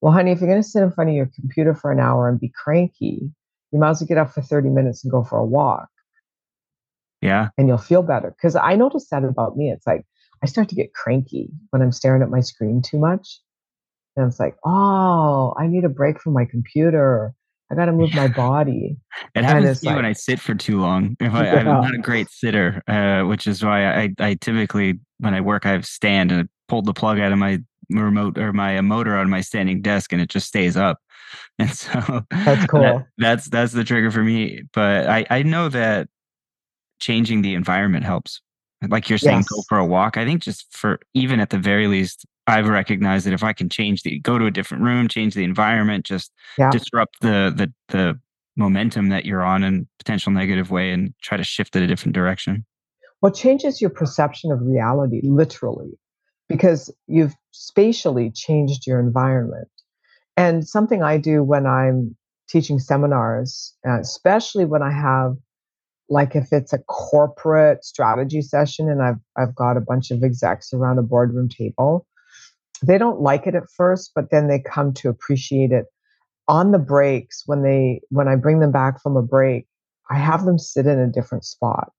[0.01, 2.29] well, honey, if you're going to sit in front of your computer for an hour
[2.29, 3.31] and be cranky,
[3.71, 5.89] you might as well get up for 30 minutes and go for a walk.
[7.23, 7.49] Yeah.
[7.57, 8.35] And you'll feel better.
[8.37, 9.71] Because I noticed that about me.
[9.71, 10.05] It's like
[10.43, 13.41] I start to get cranky when I'm staring at my screen too much.
[14.17, 17.33] And it's like, oh, I need a break from my computer.
[17.71, 18.97] I got to move my body.
[19.35, 21.17] It happens to me like, when I sit for too long.
[21.21, 25.33] If I, am not a great sitter, uh, which is why I, I typically, when
[25.33, 28.81] I work, I stand and I pulled the plug out of my remote or my
[28.81, 30.99] motor on my standing desk and it just stays up.
[31.59, 32.81] And so that's cool.
[32.81, 34.65] That, that's that's the trigger for me.
[34.75, 36.09] But I I know that
[37.03, 38.41] changing the environment helps.
[38.89, 39.49] Like you're saying, yes.
[39.49, 40.17] go for a walk.
[40.17, 43.69] I think just for even at the very least, I've recognized that if I can
[43.69, 46.71] change the go to a different room, change the environment, just yeah.
[46.71, 48.19] disrupt the the the
[48.57, 52.15] momentum that you're on in potential negative way and try to shift it a different
[52.15, 52.65] direction?
[53.21, 55.93] Well, changes your perception of reality literally
[56.49, 59.69] because you've spatially changed your environment.
[60.37, 62.17] And something I do when I'm
[62.49, 65.37] teaching seminars, uh, especially when I have
[66.13, 70.73] like if it's a corporate strategy session and I've I've got a bunch of execs
[70.73, 72.07] around a boardroom table,
[72.87, 75.87] they don't like it at first, but then they come to appreciate it
[76.49, 79.67] on the breaks when they when I bring them back from a break,
[80.11, 81.91] I have them sit in a different spot.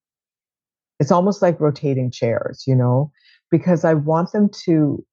[0.99, 3.11] It's almost like rotating chairs, you know,
[3.49, 5.03] because I want them to,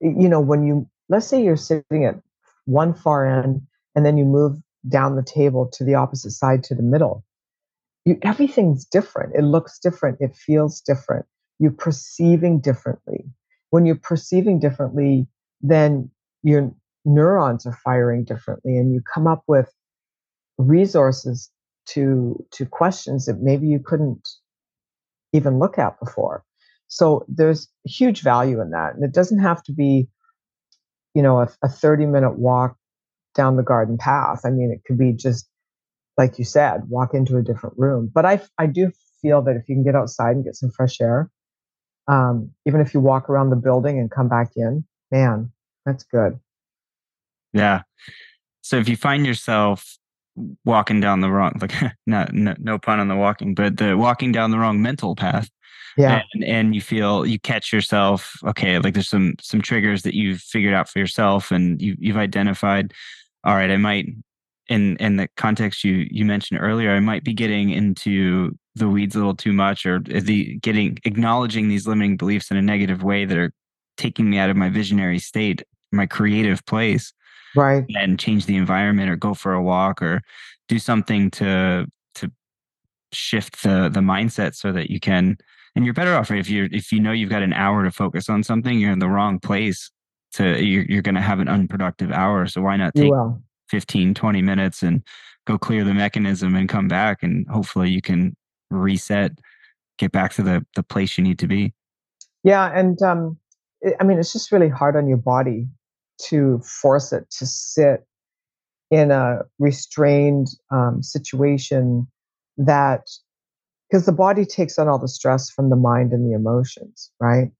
[0.00, 2.16] you know, when you let's say you're sitting at
[2.64, 3.62] one far end
[3.94, 4.56] and then you move
[4.88, 7.24] down the table to the opposite side to the middle.
[8.04, 9.34] You, everything's different.
[9.34, 10.18] It looks different.
[10.20, 11.26] It feels different.
[11.58, 13.24] You're perceiving differently.
[13.70, 15.28] When you're perceiving differently,
[15.60, 16.10] then
[16.42, 16.72] you're
[17.04, 19.72] neurons are firing differently and you come up with
[20.58, 21.50] resources
[21.86, 24.28] to to questions that maybe you couldn't
[25.32, 26.44] even look at before
[26.88, 30.08] so there's huge value in that and it doesn't have to be
[31.14, 32.76] you know a, a 30 minute walk
[33.34, 35.48] down the garden path i mean it could be just
[36.20, 39.68] like you said walk into a different room but i i do feel that if
[39.68, 41.30] you can get outside and get some fresh air
[42.08, 45.50] um, even if you walk around the building and come back in man
[45.84, 46.38] that's good
[47.52, 47.82] yeah.
[48.62, 49.98] So if you find yourself
[50.64, 51.74] walking down the wrong, like
[52.06, 55.48] not, no, no pun on the walking, but the walking down the wrong mental path.
[55.96, 56.22] Yeah.
[56.34, 60.40] And, and you feel you catch yourself, okay, like there's some some triggers that you've
[60.40, 62.94] figured out for yourself and you you've identified,
[63.42, 64.06] all right, I might
[64.70, 69.14] in in the context you you mentioned earlier, I might be getting into the weeds
[69.14, 73.26] a little too much or the getting acknowledging these limiting beliefs in a negative way
[73.26, 73.52] that are
[73.98, 77.12] taking me out of my visionary state, my creative place
[77.56, 80.22] right and change the environment or go for a walk or
[80.68, 82.30] do something to to
[83.12, 85.36] shift the the mindset so that you can
[85.74, 86.38] and you're better off right?
[86.38, 89.00] if you if you know you've got an hour to focus on something you're in
[89.00, 89.90] the wrong place
[90.32, 93.10] to you're, you're going to have an unproductive hour so why not take
[93.70, 95.02] 15 20 minutes and
[95.46, 98.36] go clear the mechanism and come back and hopefully you can
[98.70, 99.32] reset
[99.98, 101.72] get back to the the place you need to be.
[102.42, 103.38] Yeah and um
[103.98, 105.66] i mean it's just really hard on your body
[106.28, 108.06] to force it to sit
[108.90, 112.06] in a restrained um, situation
[112.58, 113.08] that
[113.88, 117.50] because the body takes on all the stress from the mind and the emotions right?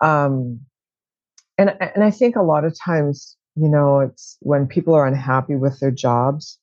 [0.00, 0.60] Um,
[1.58, 5.54] and and i think a lot of times you know it's when people are unhappy
[5.56, 6.58] with their jobs.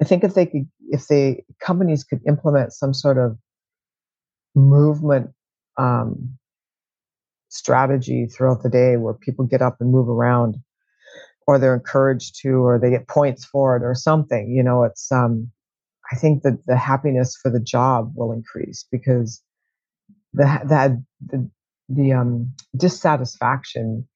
[0.00, 3.36] I think if they could if they companies could implement some sort of
[4.54, 5.30] movement
[5.76, 6.38] um,
[7.48, 10.56] strategy throughout the day where people get up and move around
[11.46, 15.10] or they're encouraged to or they get points for it or something you know it's
[15.10, 15.50] um
[16.12, 19.42] i think that the happiness for the job will increase because
[20.34, 20.90] the that
[21.26, 21.50] the,
[21.88, 24.06] the um dissatisfaction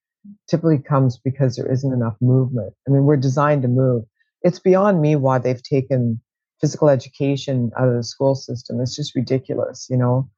[0.49, 2.75] typically comes because there isn't enough movement.
[2.87, 4.05] I mean we're designed to move.
[4.43, 6.21] It's beyond me why they've taken
[6.61, 8.81] physical education out of the school system.
[8.81, 10.29] It's just ridiculous you know?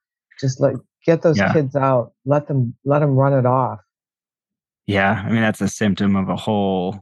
[0.40, 1.52] Just like get those yeah.
[1.52, 2.12] kids out.
[2.24, 3.80] Let them let them run it off.
[4.86, 7.00] Yeah i mean that's a symptom of a whole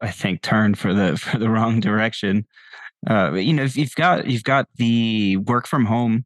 [0.00, 2.46] i think turn for the for the wrong direction.
[3.08, 6.24] Uh you know if you've got you've got the work from home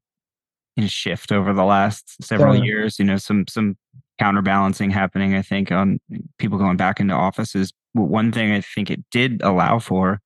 [0.76, 2.64] in shift over the last several yeah.
[2.64, 3.76] years you know some some
[4.18, 5.98] counterbalancing happening i think on
[6.38, 10.20] people going back into offices one thing i think it did allow for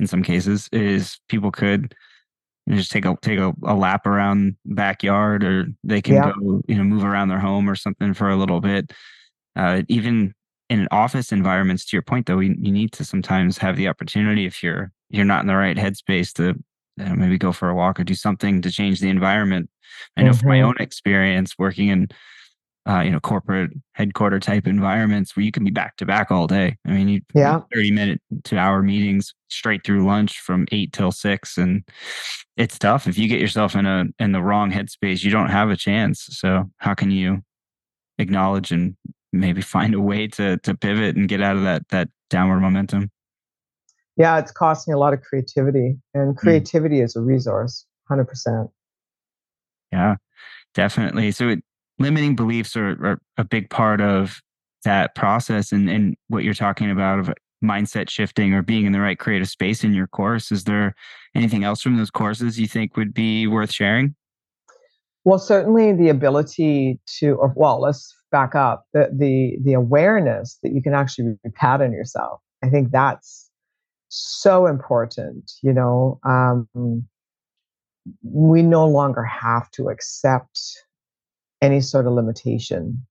[0.00, 1.94] in some cases is people could
[2.66, 6.32] you just take a take a, a, lap around backyard or they can yeah.
[6.38, 8.92] go you know move around their home or something for a little bit
[9.56, 10.32] uh, even
[10.70, 13.88] in an office environments to your point though you, you need to sometimes have the
[13.88, 16.50] opportunity if you're you're not in the right headspace to
[17.04, 19.68] uh, maybe go for a walk or do something to change the environment
[20.16, 20.38] i know mm-hmm.
[20.38, 22.08] from my own experience working in
[22.88, 26.46] uh, you know, corporate headquarter type environments where you can be back to back all
[26.46, 26.76] day.
[26.86, 31.12] I mean, you yeah, 30 minute to hour meetings straight through lunch from eight till
[31.12, 31.56] six.
[31.56, 31.84] And
[32.56, 33.06] it's tough.
[33.06, 36.26] If you get yourself in a, in the wrong headspace, you don't have a chance.
[36.30, 37.42] So how can you
[38.18, 38.96] acknowledge and
[39.32, 43.10] maybe find a way to, to pivot and get out of that, that downward momentum?
[44.16, 46.36] Yeah, it's costing a lot of creativity and mm.
[46.36, 47.04] creativity mm.
[47.04, 48.68] is a resource, 100%.
[49.92, 50.16] Yeah,
[50.74, 51.30] definitely.
[51.30, 51.64] So it,
[52.02, 54.40] limiting beliefs are, are a big part of
[54.84, 57.32] that process and, and what you're talking about of
[57.62, 60.50] mindset shifting or being in the right creative space in your course.
[60.50, 60.94] Is there
[61.34, 64.14] anything else from those courses you think would be worth sharing?
[65.24, 70.72] Well, certainly the ability to, or well, let's back up the the the awareness that
[70.72, 72.40] you can actually repattern yourself.
[72.64, 73.48] I think that's
[74.08, 75.52] so important.
[75.62, 77.06] You know, um,
[78.24, 80.60] we no longer have to accept
[81.62, 83.06] any sort of limitation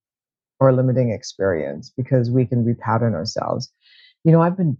[0.60, 3.72] or limiting experience because we can repattern ourselves.
[4.24, 4.78] You know, I've been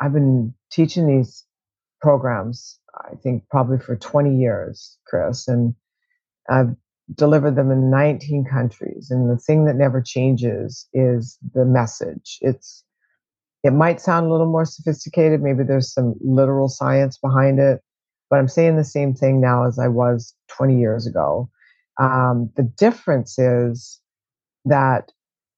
[0.00, 1.44] I've been teaching these
[2.00, 5.74] programs, I think probably for 20 years, Chris, and
[6.48, 6.74] I've
[7.14, 9.08] delivered them in 19 countries.
[9.10, 12.38] And the thing that never changes is the message.
[12.40, 12.84] It's
[13.62, 17.80] it might sound a little more sophisticated, maybe there's some literal science behind it,
[18.28, 21.48] but I'm saying the same thing now as I was 20 years ago.
[22.00, 24.00] Um, the difference is
[24.64, 25.12] that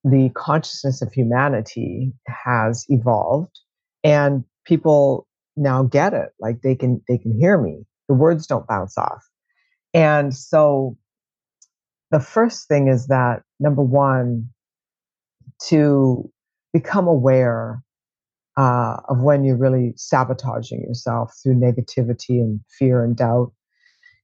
[0.05, 3.59] the consciousness of humanity has evolved
[4.05, 5.27] and people
[5.57, 7.85] now get it like they can they can hear me.
[8.09, 9.25] The words don't bounce off.
[9.95, 10.97] And so
[12.11, 14.51] the first thing is that number one
[15.69, 16.31] to
[16.73, 17.83] become aware
[18.57, 23.53] uh, of when you're really sabotaging yourself through negativity and fear and doubt.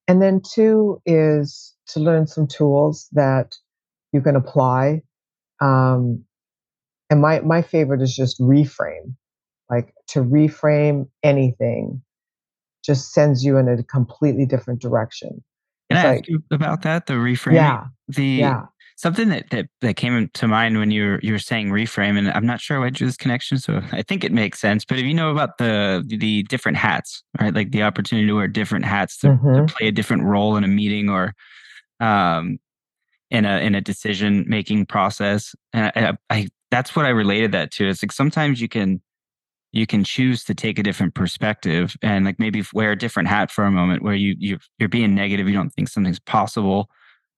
[0.08, 3.54] And then two is to learn some tools that
[4.12, 5.02] you can apply
[5.60, 6.24] um,
[7.10, 9.14] and my my favorite is just reframe
[9.70, 12.02] like to reframe anything
[12.84, 15.42] just sends you in a completely different direction.
[15.90, 17.06] Can it's I like, ask you about that?
[17.06, 17.54] The reframe.
[17.54, 17.84] Yeah.
[18.08, 18.62] The yeah.
[18.96, 22.30] something that, that that came to mind when you were you were saying reframe, and
[22.30, 24.84] I'm not sure why I drew this connection, so I think it makes sense.
[24.84, 27.54] But if you know about the the different hats, right?
[27.54, 29.66] Like the opportunity to wear different hats to, mm-hmm.
[29.66, 31.34] to play a different role in a meeting or
[32.02, 32.58] um
[33.32, 35.54] in a in a decision making process.
[35.72, 37.88] And I, I, that's what I related that to.
[37.88, 39.00] It's like sometimes you can
[39.72, 43.50] you can choose to take a different perspective and like maybe wear a different hat
[43.50, 46.90] for a moment where you you you're being negative, you don't think something's possible,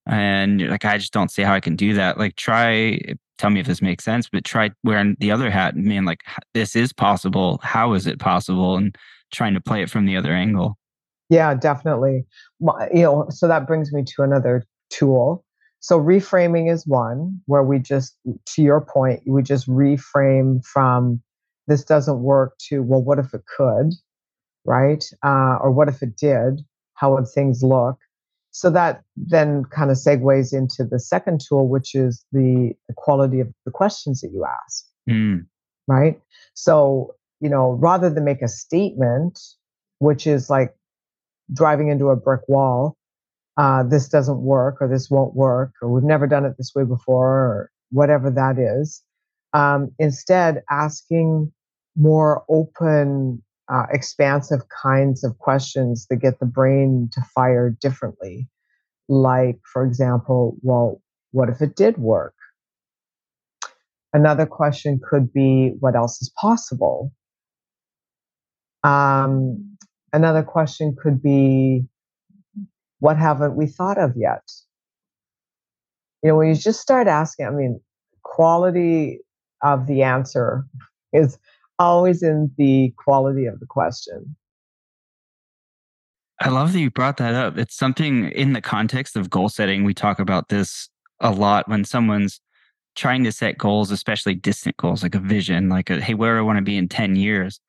[0.06, 2.18] and you're like I just don't see how I can do that.
[2.18, 3.00] Like try
[3.38, 6.22] tell me if this makes sense, but try wearing the other hat and being like
[6.54, 7.60] this is possible.
[7.62, 8.76] How is it possible?
[8.76, 8.96] And
[9.32, 10.76] trying to play it from the other angle.
[11.34, 12.24] Yeah, definitely.
[12.60, 15.44] You know, so that brings me to another tool.
[15.80, 18.16] So reframing is one where we just,
[18.54, 21.20] to your point, we just reframe from
[21.66, 23.90] this doesn't work to, well, what if it could,
[24.64, 25.04] right?
[25.24, 26.60] Uh, or what if it did?
[26.94, 27.98] How would things look?
[28.52, 33.40] So that then kind of segues into the second tool, which is the, the quality
[33.40, 35.44] of the questions that you ask, mm.
[35.88, 36.20] right?
[36.54, 39.40] So, you know, rather than make a statement,
[39.98, 40.72] which is like
[41.52, 42.96] driving into a brick wall,
[43.56, 46.84] uh, this doesn't work or this won't work or we've never done it this way
[46.84, 49.02] before or whatever that is
[49.52, 51.52] um, instead asking
[51.96, 53.42] more open
[53.72, 58.48] uh, expansive kinds of questions that get the brain to fire differently.
[59.08, 62.34] Like for example well what if it did work?
[64.12, 67.12] Another question could be what else is possible?
[68.82, 69.76] Um,
[70.14, 71.84] another question could be
[73.00, 74.42] what haven't we thought of yet
[76.22, 77.80] you know when you just start asking i mean
[78.22, 79.20] quality
[79.62, 80.64] of the answer
[81.12, 81.38] is
[81.78, 84.36] always in the quality of the question.
[86.40, 87.56] I love that you brought that up.
[87.56, 89.84] It's something in the context of goal setting.
[89.84, 90.88] We talk about this
[91.20, 92.40] a lot when someone's
[92.96, 96.38] trying to set goals, especially distant goals, like a vision, like a, hey, where do
[96.40, 97.60] I want to be in 10 years.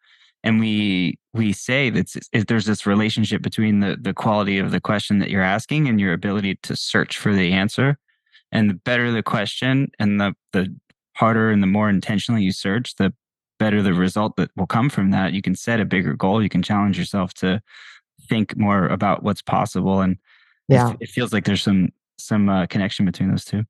[0.45, 2.15] And we we say that
[2.47, 6.13] there's this relationship between the the quality of the question that you're asking and your
[6.13, 7.97] ability to search for the answer.
[8.51, 10.73] And the better the question and the the
[11.17, 13.11] harder and the more intentionally you search, the
[13.57, 15.33] better the result that will come from that.
[15.33, 16.43] You can set a bigger goal.
[16.43, 17.61] You can challenge yourself to
[18.29, 20.01] think more about what's possible.
[20.01, 20.17] And
[20.67, 23.63] yeah, it, it feels like there's some some uh, connection between those two.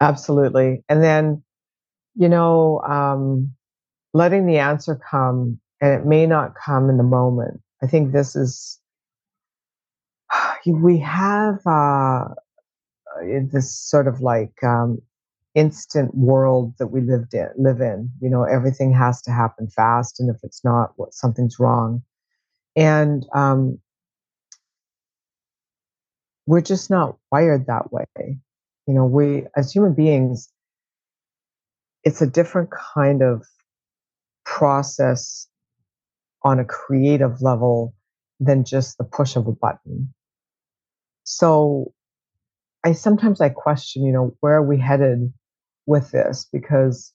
[0.00, 0.82] Absolutely.
[0.88, 1.42] And then,
[2.14, 3.52] you know, um,
[4.14, 7.60] letting the answer come, and it may not come in the moment.
[7.82, 8.80] I think this is
[10.66, 12.28] we have uh,
[13.50, 15.02] this sort of like um,
[15.54, 18.10] instant world that we lived in live in.
[18.20, 22.02] You know everything has to happen fast and if it's not what something's wrong.
[22.76, 23.78] And um,
[26.46, 28.06] we're just not wired that way.
[28.16, 30.48] You know we as human beings
[32.04, 33.44] it's a different kind of
[34.44, 35.46] process
[36.44, 37.94] on a creative level
[38.40, 40.12] than just the push of a button
[41.24, 41.92] so
[42.84, 45.32] i sometimes i question you know where are we headed
[45.86, 47.12] with this because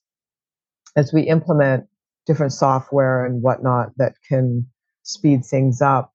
[0.95, 1.85] as we implement
[2.25, 4.67] different software and whatnot that can
[5.03, 6.13] speed things up,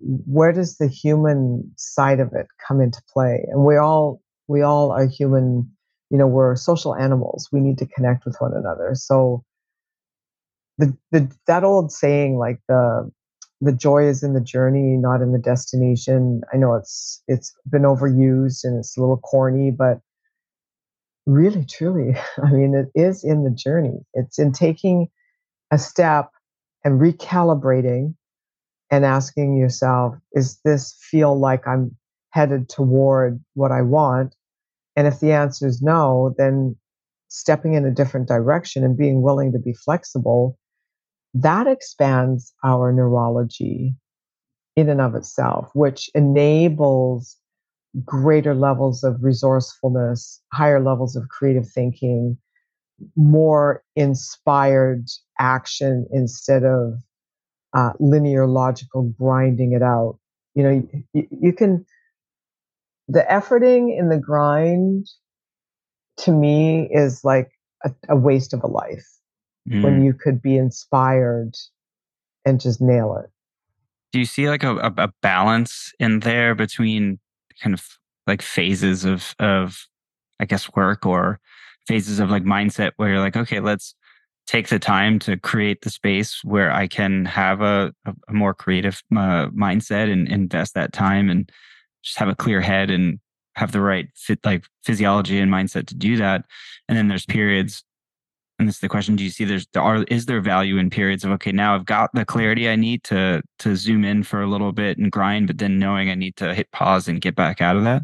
[0.00, 3.44] where does the human side of it come into play?
[3.50, 5.70] And we all we all are human,
[6.10, 7.48] you know, we're social animals.
[7.52, 8.92] We need to connect with one another.
[8.94, 9.44] So
[10.78, 13.10] the, the that old saying like the
[13.60, 16.42] the joy is in the journey not in the destination.
[16.54, 20.00] I know it's it's been overused and it's a little corny but
[21.26, 23.98] really truly i mean it is in the journey.
[24.14, 25.08] It's in taking
[25.70, 26.30] a step
[26.84, 28.14] and recalibrating
[28.90, 31.94] and asking yourself is this feel like i'm
[32.30, 34.36] headed toward what i want?
[34.94, 36.76] And if the answer is no then
[37.26, 40.56] stepping in a different direction and being willing to be flexible
[41.34, 43.94] that expands our neurology
[44.76, 47.36] in and of itself, which enables
[48.04, 52.38] greater levels of resourcefulness, higher levels of creative thinking,
[53.16, 55.06] more inspired
[55.38, 56.94] action instead of
[57.74, 60.18] uh, linear logical grinding it out.
[60.54, 61.84] You know, you, you can,
[63.08, 65.08] the efforting in the grind
[66.18, 67.50] to me is like
[67.84, 69.17] a, a waste of a life
[69.68, 69.82] mm.
[69.82, 71.54] when you could be inspired
[72.44, 73.30] and just nail it.
[74.12, 77.18] Do you see like a, a balance in there between
[77.62, 77.84] kind of
[78.26, 79.86] like phases of of
[80.40, 81.40] I guess work or
[81.86, 83.94] phases of like mindset where you're like, okay, let's
[84.46, 89.02] take the time to create the space where I can have a, a more creative
[89.14, 91.50] uh, mindset and invest that time and
[92.02, 93.18] just have a clear head and
[93.56, 96.44] have the right fit like physiology and mindset to do that.
[96.88, 97.84] And then there's periods
[98.58, 100.90] and this is the question do you see there's there are is there value in
[100.90, 104.42] periods of okay now i've got the clarity i need to to zoom in for
[104.42, 107.34] a little bit and grind but then knowing i need to hit pause and get
[107.34, 108.02] back out of that?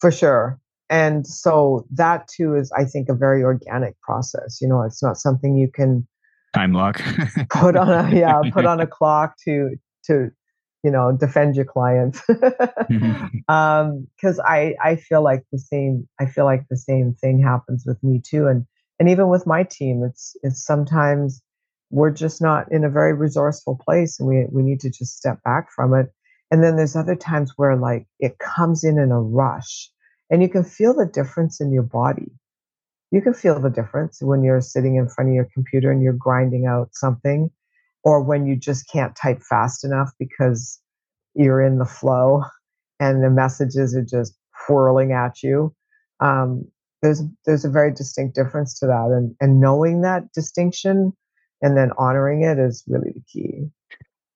[0.00, 0.58] For sure.
[0.88, 5.16] And so that too is i think a very organic process you know it's not
[5.16, 6.06] something you can
[6.54, 7.00] time lock.
[7.50, 10.30] put on a yeah put on a clock to to
[10.82, 12.22] you know defend your clients
[13.48, 17.84] um because i i feel like the same i feel like the same thing happens
[17.86, 18.48] with me too.
[18.48, 18.66] And
[19.00, 21.42] and even with my team it's it's sometimes
[21.90, 25.42] we're just not in a very resourceful place and we we need to just step
[25.42, 26.06] back from it.
[26.50, 29.90] And then there's other times where like it comes in in a rush
[30.30, 32.30] and you can feel the difference in your body.
[33.10, 36.12] You can feel the difference when you're sitting in front of your computer and you're
[36.12, 37.50] grinding out something
[38.04, 40.80] or when you just can't type fast enough because
[41.34, 42.44] you're in the flow
[43.00, 44.36] and the messages are just
[44.68, 45.74] whirling at you.
[46.20, 46.66] Um,
[47.02, 51.12] there's there's a very distinct difference to that and and knowing that distinction
[51.62, 53.68] and then honoring it is really the key.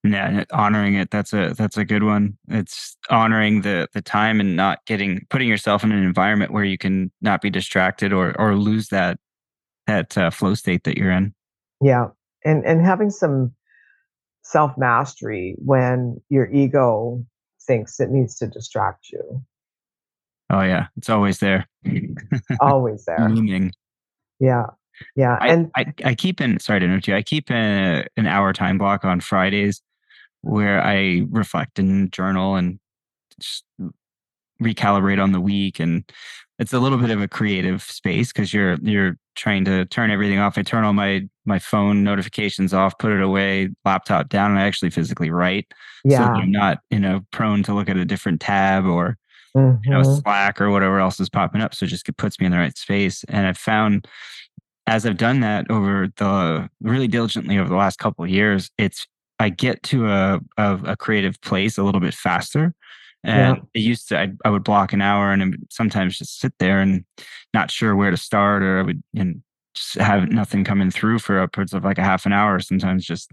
[0.03, 2.37] Yeah honoring it that's a that's a good one.
[2.49, 6.79] It's honoring the the time and not getting putting yourself in an environment where you
[6.79, 9.19] can not be distracted or or lose that
[9.87, 11.35] that uh, flow state that you're in.
[11.81, 12.09] Yeah
[12.45, 13.53] and and having some
[14.43, 17.25] self mastery when your ego
[17.67, 19.43] thinks it needs to distract you.
[20.51, 21.67] Oh yeah, it's always there.
[22.61, 23.28] Always there.
[23.28, 23.72] Meaning.
[24.41, 24.66] Yeah.
[25.16, 25.39] Yeah.
[25.41, 27.16] I, and I, I keep in sorry to interrupt you.
[27.16, 29.82] I keep in a, an hour time block on Fridays
[30.43, 32.78] where I reflect and journal and
[33.41, 33.64] just
[34.62, 36.05] recalibrate on the week and
[36.59, 40.39] it's a little bit of a creative space because you're you're trying to turn everything
[40.39, 40.57] off.
[40.57, 44.66] I turn all my my phone notifications off, put it away, laptop down, and I
[44.66, 45.66] actually physically write.
[46.05, 46.18] Yeah.
[46.18, 49.16] So I'm not, you know, prone to look at a different tab or
[49.57, 49.79] mm-hmm.
[49.85, 50.21] you know, mm-hmm.
[50.21, 51.75] Slack or whatever else is popping up.
[51.75, 53.25] So it just puts me in the right space.
[53.25, 54.07] And I've found
[54.87, 59.07] as I've done that over the really diligently over the last couple of years, it's
[59.39, 62.75] I get to a, a, a creative place a little bit faster.
[63.25, 63.63] And yeah.
[63.73, 67.07] it used to, I, I, would block an hour and sometimes just sit there and
[67.55, 69.43] not sure where to start, or I would and
[69.75, 72.61] just have nothing coming through for upwards of like a half an hour.
[72.61, 73.31] Sometimes just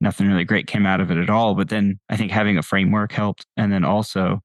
[0.00, 1.54] nothing really great came out of it at all.
[1.54, 3.46] But then I think having a framework helped.
[3.56, 4.42] And then also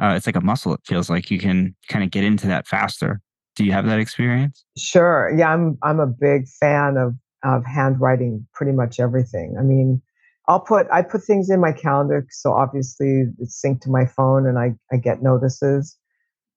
[0.00, 0.74] uh, it's like a muscle.
[0.74, 3.20] It feels like you can kind of get into that faster.
[3.56, 4.64] Do you have that experience?
[4.76, 5.32] Sure.
[5.36, 7.14] Yeah, I'm I'm a big fan of
[7.44, 9.56] of handwriting pretty much everything.
[9.58, 10.00] I mean,
[10.48, 14.46] I'll put I put things in my calendar, so obviously it's synced to my phone
[14.46, 15.96] and I, I get notices.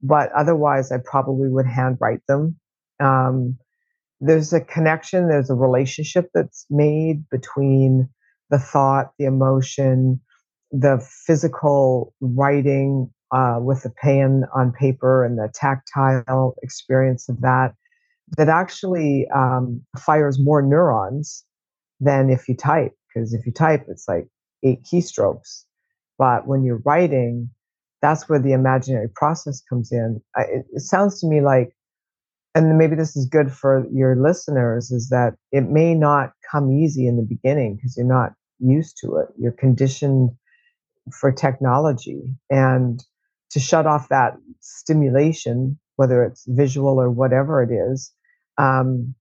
[0.01, 2.59] But otherwise I probably would handwrite them.
[2.99, 3.57] Um,
[4.21, 8.09] there's a connection, there's a relationship that's made between
[8.49, 10.21] the thought, the emotion,
[10.71, 17.73] the physical writing uh, with the pen on paper and the tactile experience of that,
[18.37, 21.43] that actually um, fires more neurons
[21.99, 22.93] than if you type.
[23.07, 24.27] Because if you type, it's like
[24.63, 25.65] eight keystrokes.
[26.17, 27.49] But when you're writing,
[28.01, 30.21] that's where the imaginary process comes in.
[30.35, 31.75] I, it, it sounds to me like,
[32.53, 37.05] and maybe this is good for your listeners, is that it may not come easy
[37.05, 39.27] in the beginning because you're not used to it.
[39.37, 40.29] You're conditioned
[41.11, 42.21] for technology.
[42.49, 43.03] And
[43.51, 48.11] to shut off that stimulation, whether it's visual or whatever it is,
[48.57, 49.15] um,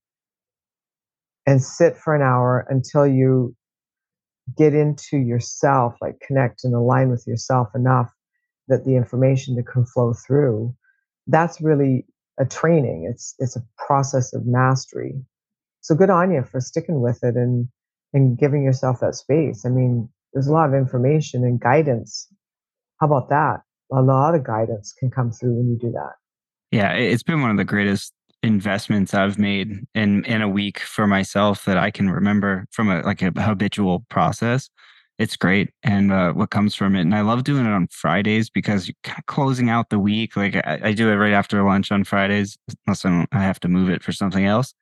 [1.46, 3.54] and sit for an hour until you
[4.56, 8.12] get into yourself, like connect and align with yourself enough
[8.68, 10.74] that the information that can flow through,
[11.26, 12.06] that's really
[12.38, 13.08] a training.
[13.10, 15.14] It's it's a process of mastery.
[15.80, 17.68] So good on you for sticking with it and
[18.12, 19.64] and giving yourself that space.
[19.66, 22.28] I mean, there's a lot of information and guidance.
[23.00, 23.63] How about that?
[23.92, 26.12] A lot of guidance can come through when you do that.
[26.70, 28.12] Yeah, it's been one of the greatest
[28.42, 33.00] investments I've made in in a week for myself that I can remember from a
[33.02, 34.68] like a habitual process.
[35.18, 38.50] It's great, and uh, what comes from it, and I love doing it on Fridays
[38.50, 40.36] because you're kind of closing out the week.
[40.36, 43.68] Like I, I do it right after lunch on Fridays, unless I, I have to
[43.68, 44.74] move it for something else.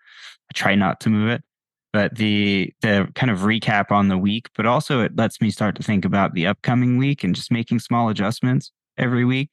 [0.50, 1.42] I try not to move it,
[1.92, 5.76] but the the kind of recap on the week, but also it lets me start
[5.76, 9.50] to think about the upcoming week and just making small adjustments every week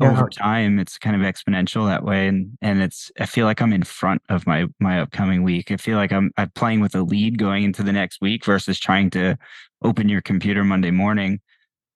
[0.00, 0.10] yeah.
[0.10, 3.72] over time it's kind of exponential that way and and it's i feel like i'm
[3.72, 7.02] in front of my my upcoming week i feel like i'm i'm playing with a
[7.02, 9.36] lead going into the next week versus trying to
[9.82, 11.40] open your computer monday morning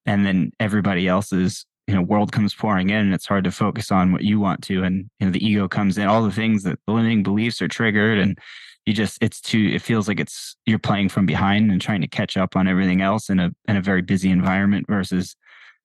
[0.06, 3.90] and then everybody else's you know world comes pouring in and it's hard to focus
[3.90, 6.62] on what you want to and you know the ego comes in all the things
[6.62, 8.38] that the limiting beliefs are triggered and
[8.86, 12.08] you just it's too it feels like it's you're playing from behind and trying to
[12.08, 15.36] catch up on everything else in a in a very busy environment versus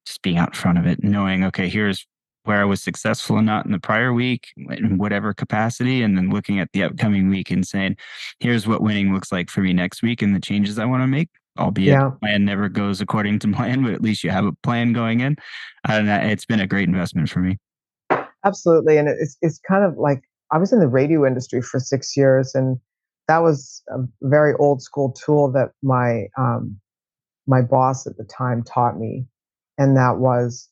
[0.05, 2.05] just being out in front of it, knowing, okay, here's
[2.43, 6.29] where I was successful and not in the prior week in whatever capacity, and then
[6.29, 7.97] looking at the upcoming week and saying,
[8.39, 11.07] here's what winning looks like for me next week and the changes I want to
[11.07, 11.29] make.
[11.57, 12.11] Albeit yeah.
[12.21, 15.37] plan never goes according to plan, but at least you have a plan going in.
[15.87, 17.57] And it's been a great investment for me.
[18.43, 18.97] Absolutely.
[18.97, 22.53] And it's, it's kind of like I was in the radio industry for six years,
[22.53, 22.77] and
[23.27, 26.79] that was a very old school tool that my um,
[27.47, 29.25] my boss at the time taught me
[29.77, 30.69] and that was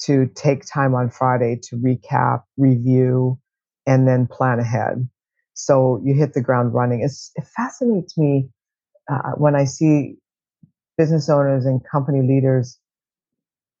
[0.00, 3.38] to take time on Friday to recap, review,
[3.86, 5.08] and then plan ahead.
[5.54, 7.02] So you hit the ground running.
[7.02, 8.48] It's, it fascinates me
[9.10, 10.16] uh, when I see
[10.96, 12.78] business owners and company leaders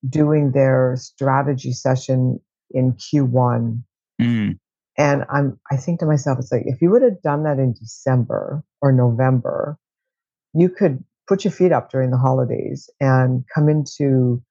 [0.08, 2.40] doing their strategy session
[2.70, 3.82] in Q1.
[4.20, 4.58] Mm.
[4.96, 7.72] And I'm I think to myself, it's like if you would have done that in
[7.72, 9.78] December or November,
[10.54, 14.42] you could put your feet up during the holidays and come into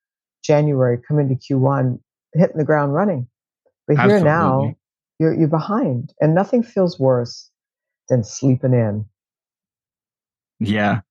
[0.44, 2.00] January, come into Q1
[2.34, 3.28] hitting the ground running.
[3.88, 4.76] But here now,
[5.20, 7.50] you're you're behind, and nothing feels worse
[8.10, 9.06] than sleeping in.
[10.60, 11.02] Yeah,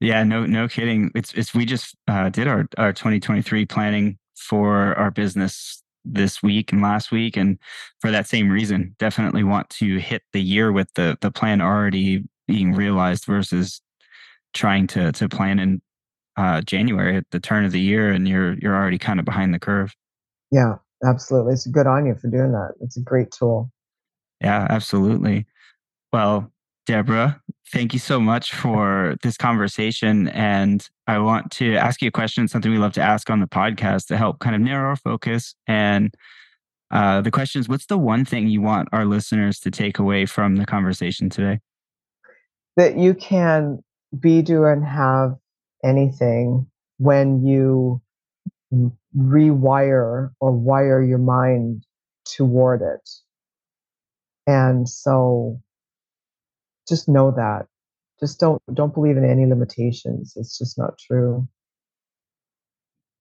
[0.00, 1.10] yeah, no, no kidding.
[1.14, 6.72] It's it's we just uh, did our our 2023 planning for our business this week
[6.72, 7.58] and last week, and
[8.00, 12.24] for that same reason, definitely want to hit the year with the the plan already
[12.46, 13.80] being realized versus
[14.54, 15.80] trying to to plan and
[16.38, 19.52] uh, January at the turn of the year, and you're you're already kind of behind
[19.52, 19.94] the curve.
[20.52, 21.54] Yeah, absolutely.
[21.54, 22.74] It's good on you for doing that.
[22.80, 23.70] It's a great tool.
[24.40, 25.46] Yeah, absolutely.
[26.12, 26.52] Well,
[26.86, 30.28] Deborah, thank you so much for this conversation.
[30.28, 33.48] And I want to ask you a question, something we love to ask on the
[33.48, 35.54] podcast to help kind of narrow our focus.
[35.66, 36.14] And
[36.92, 40.24] uh, the question is what's the one thing you want our listeners to take away
[40.24, 41.58] from the conversation today?
[42.76, 43.82] That you can
[44.18, 45.36] be, do, and have
[45.84, 46.66] anything
[46.98, 48.00] when you
[49.16, 51.84] rewire or wire your mind
[52.24, 53.08] toward it.
[54.46, 55.60] And so
[56.88, 57.66] just know that.
[58.20, 60.32] Just don't don't believe in any limitations.
[60.36, 61.46] It's just not true.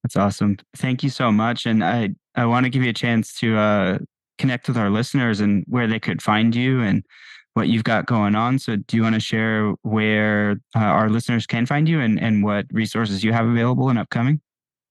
[0.03, 0.57] That's awesome.
[0.75, 1.65] Thank you so much.
[1.65, 3.97] And I, I want to give you a chance to uh,
[4.37, 7.03] connect with our listeners and where they could find you and
[7.57, 8.59] what you've got going on.
[8.59, 12.43] So, do you want to share where uh, our listeners can find you and, and
[12.43, 14.39] what resources you have available and upcoming?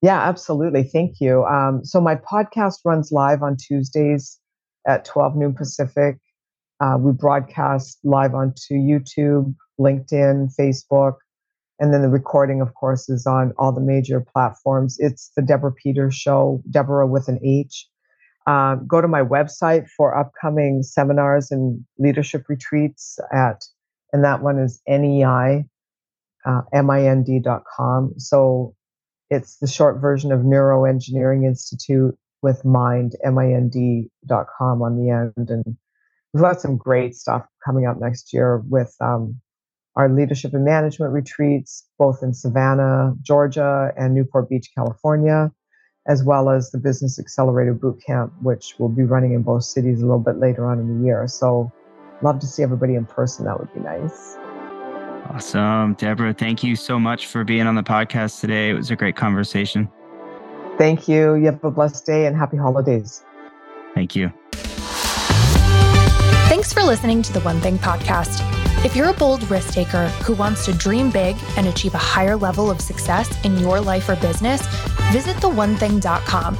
[0.03, 0.83] Yeah, absolutely.
[0.83, 1.45] Thank you.
[1.45, 4.39] Um, so, my podcast runs live on Tuesdays
[4.87, 6.19] at 12 noon Pacific.
[6.81, 11.15] Uh, we broadcast live onto YouTube, LinkedIn, Facebook,
[11.79, 14.97] and then the recording, of course, is on all the major platforms.
[14.99, 17.89] It's the Deborah Peters Show, Deborah with an H.
[18.47, 23.65] Uh, go to my website for upcoming seminars and leadership retreats at,
[24.13, 25.65] and that one is NEI,
[26.45, 28.15] uh, M-I-N-D.com.
[28.19, 28.77] So
[29.31, 35.51] it's the short version of Neuroengineering Institute with mind, M-I-N-D.com on the end.
[35.51, 35.77] And
[36.33, 39.41] we've got some great stuff coming up next year with um,
[39.97, 45.51] our leadership and management retreats, both in Savannah, Georgia, and Newport Beach, California
[46.09, 50.07] as well as the Business Accelerator Bootcamp, which will be running in both cities a
[50.07, 51.27] little bit later on in the year.
[51.27, 51.73] So,
[52.23, 53.45] love to see everybody in person.
[53.45, 54.37] That would be nice.
[55.31, 55.95] Awesome.
[55.95, 58.71] Deborah, thank you so much for being on the podcast today.
[58.71, 59.91] It was a great conversation.
[60.79, 61.35] Thank you.
[61.35, 63.25] You have a blessed day and happy holidays.
[63.95, 64.33] Thank you.
[66.49, 68.56] Thanks for listening to the One Thing podcast.
[68.87, 72.37] If you're a bold risk taker who wants to dream big and achieve a higher
[72.37, 74.65] level of success in your life or business,
[75.11, 76.57] visit theonething.com.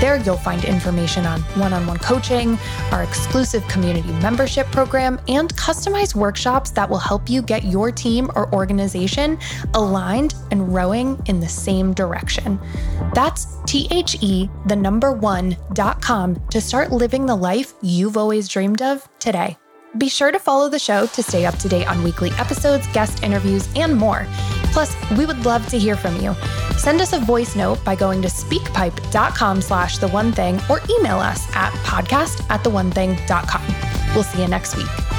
[0.00, 2.58] There, you'll find information on one on one coaching,
[2.92, 8.30] our exclusive community membership program, and customized workshops that will help you get your team
[8.36, 9.36] or organization
[9.74, 12.60] aligned and rowing in the same direction.
[13.14, 18.80] That's T H E, the number one.com to start living the life you've always dreamed
[18.80, 19.58] of today.
[19.96, 23.22] Be sure to follow the show to stay up to date on weekly episodes, guest
[23.22, 24.26] interviews, and more.
[24.72, 26.34] Plus, we would love to hear from you.
[26.76, 31.18] Send us a voice note by going to speakpipe.com slash the one thing or email
[31.18, 33.62] us at podcast at the one thing.com.
[34.14, 35.13] We'll see you next week.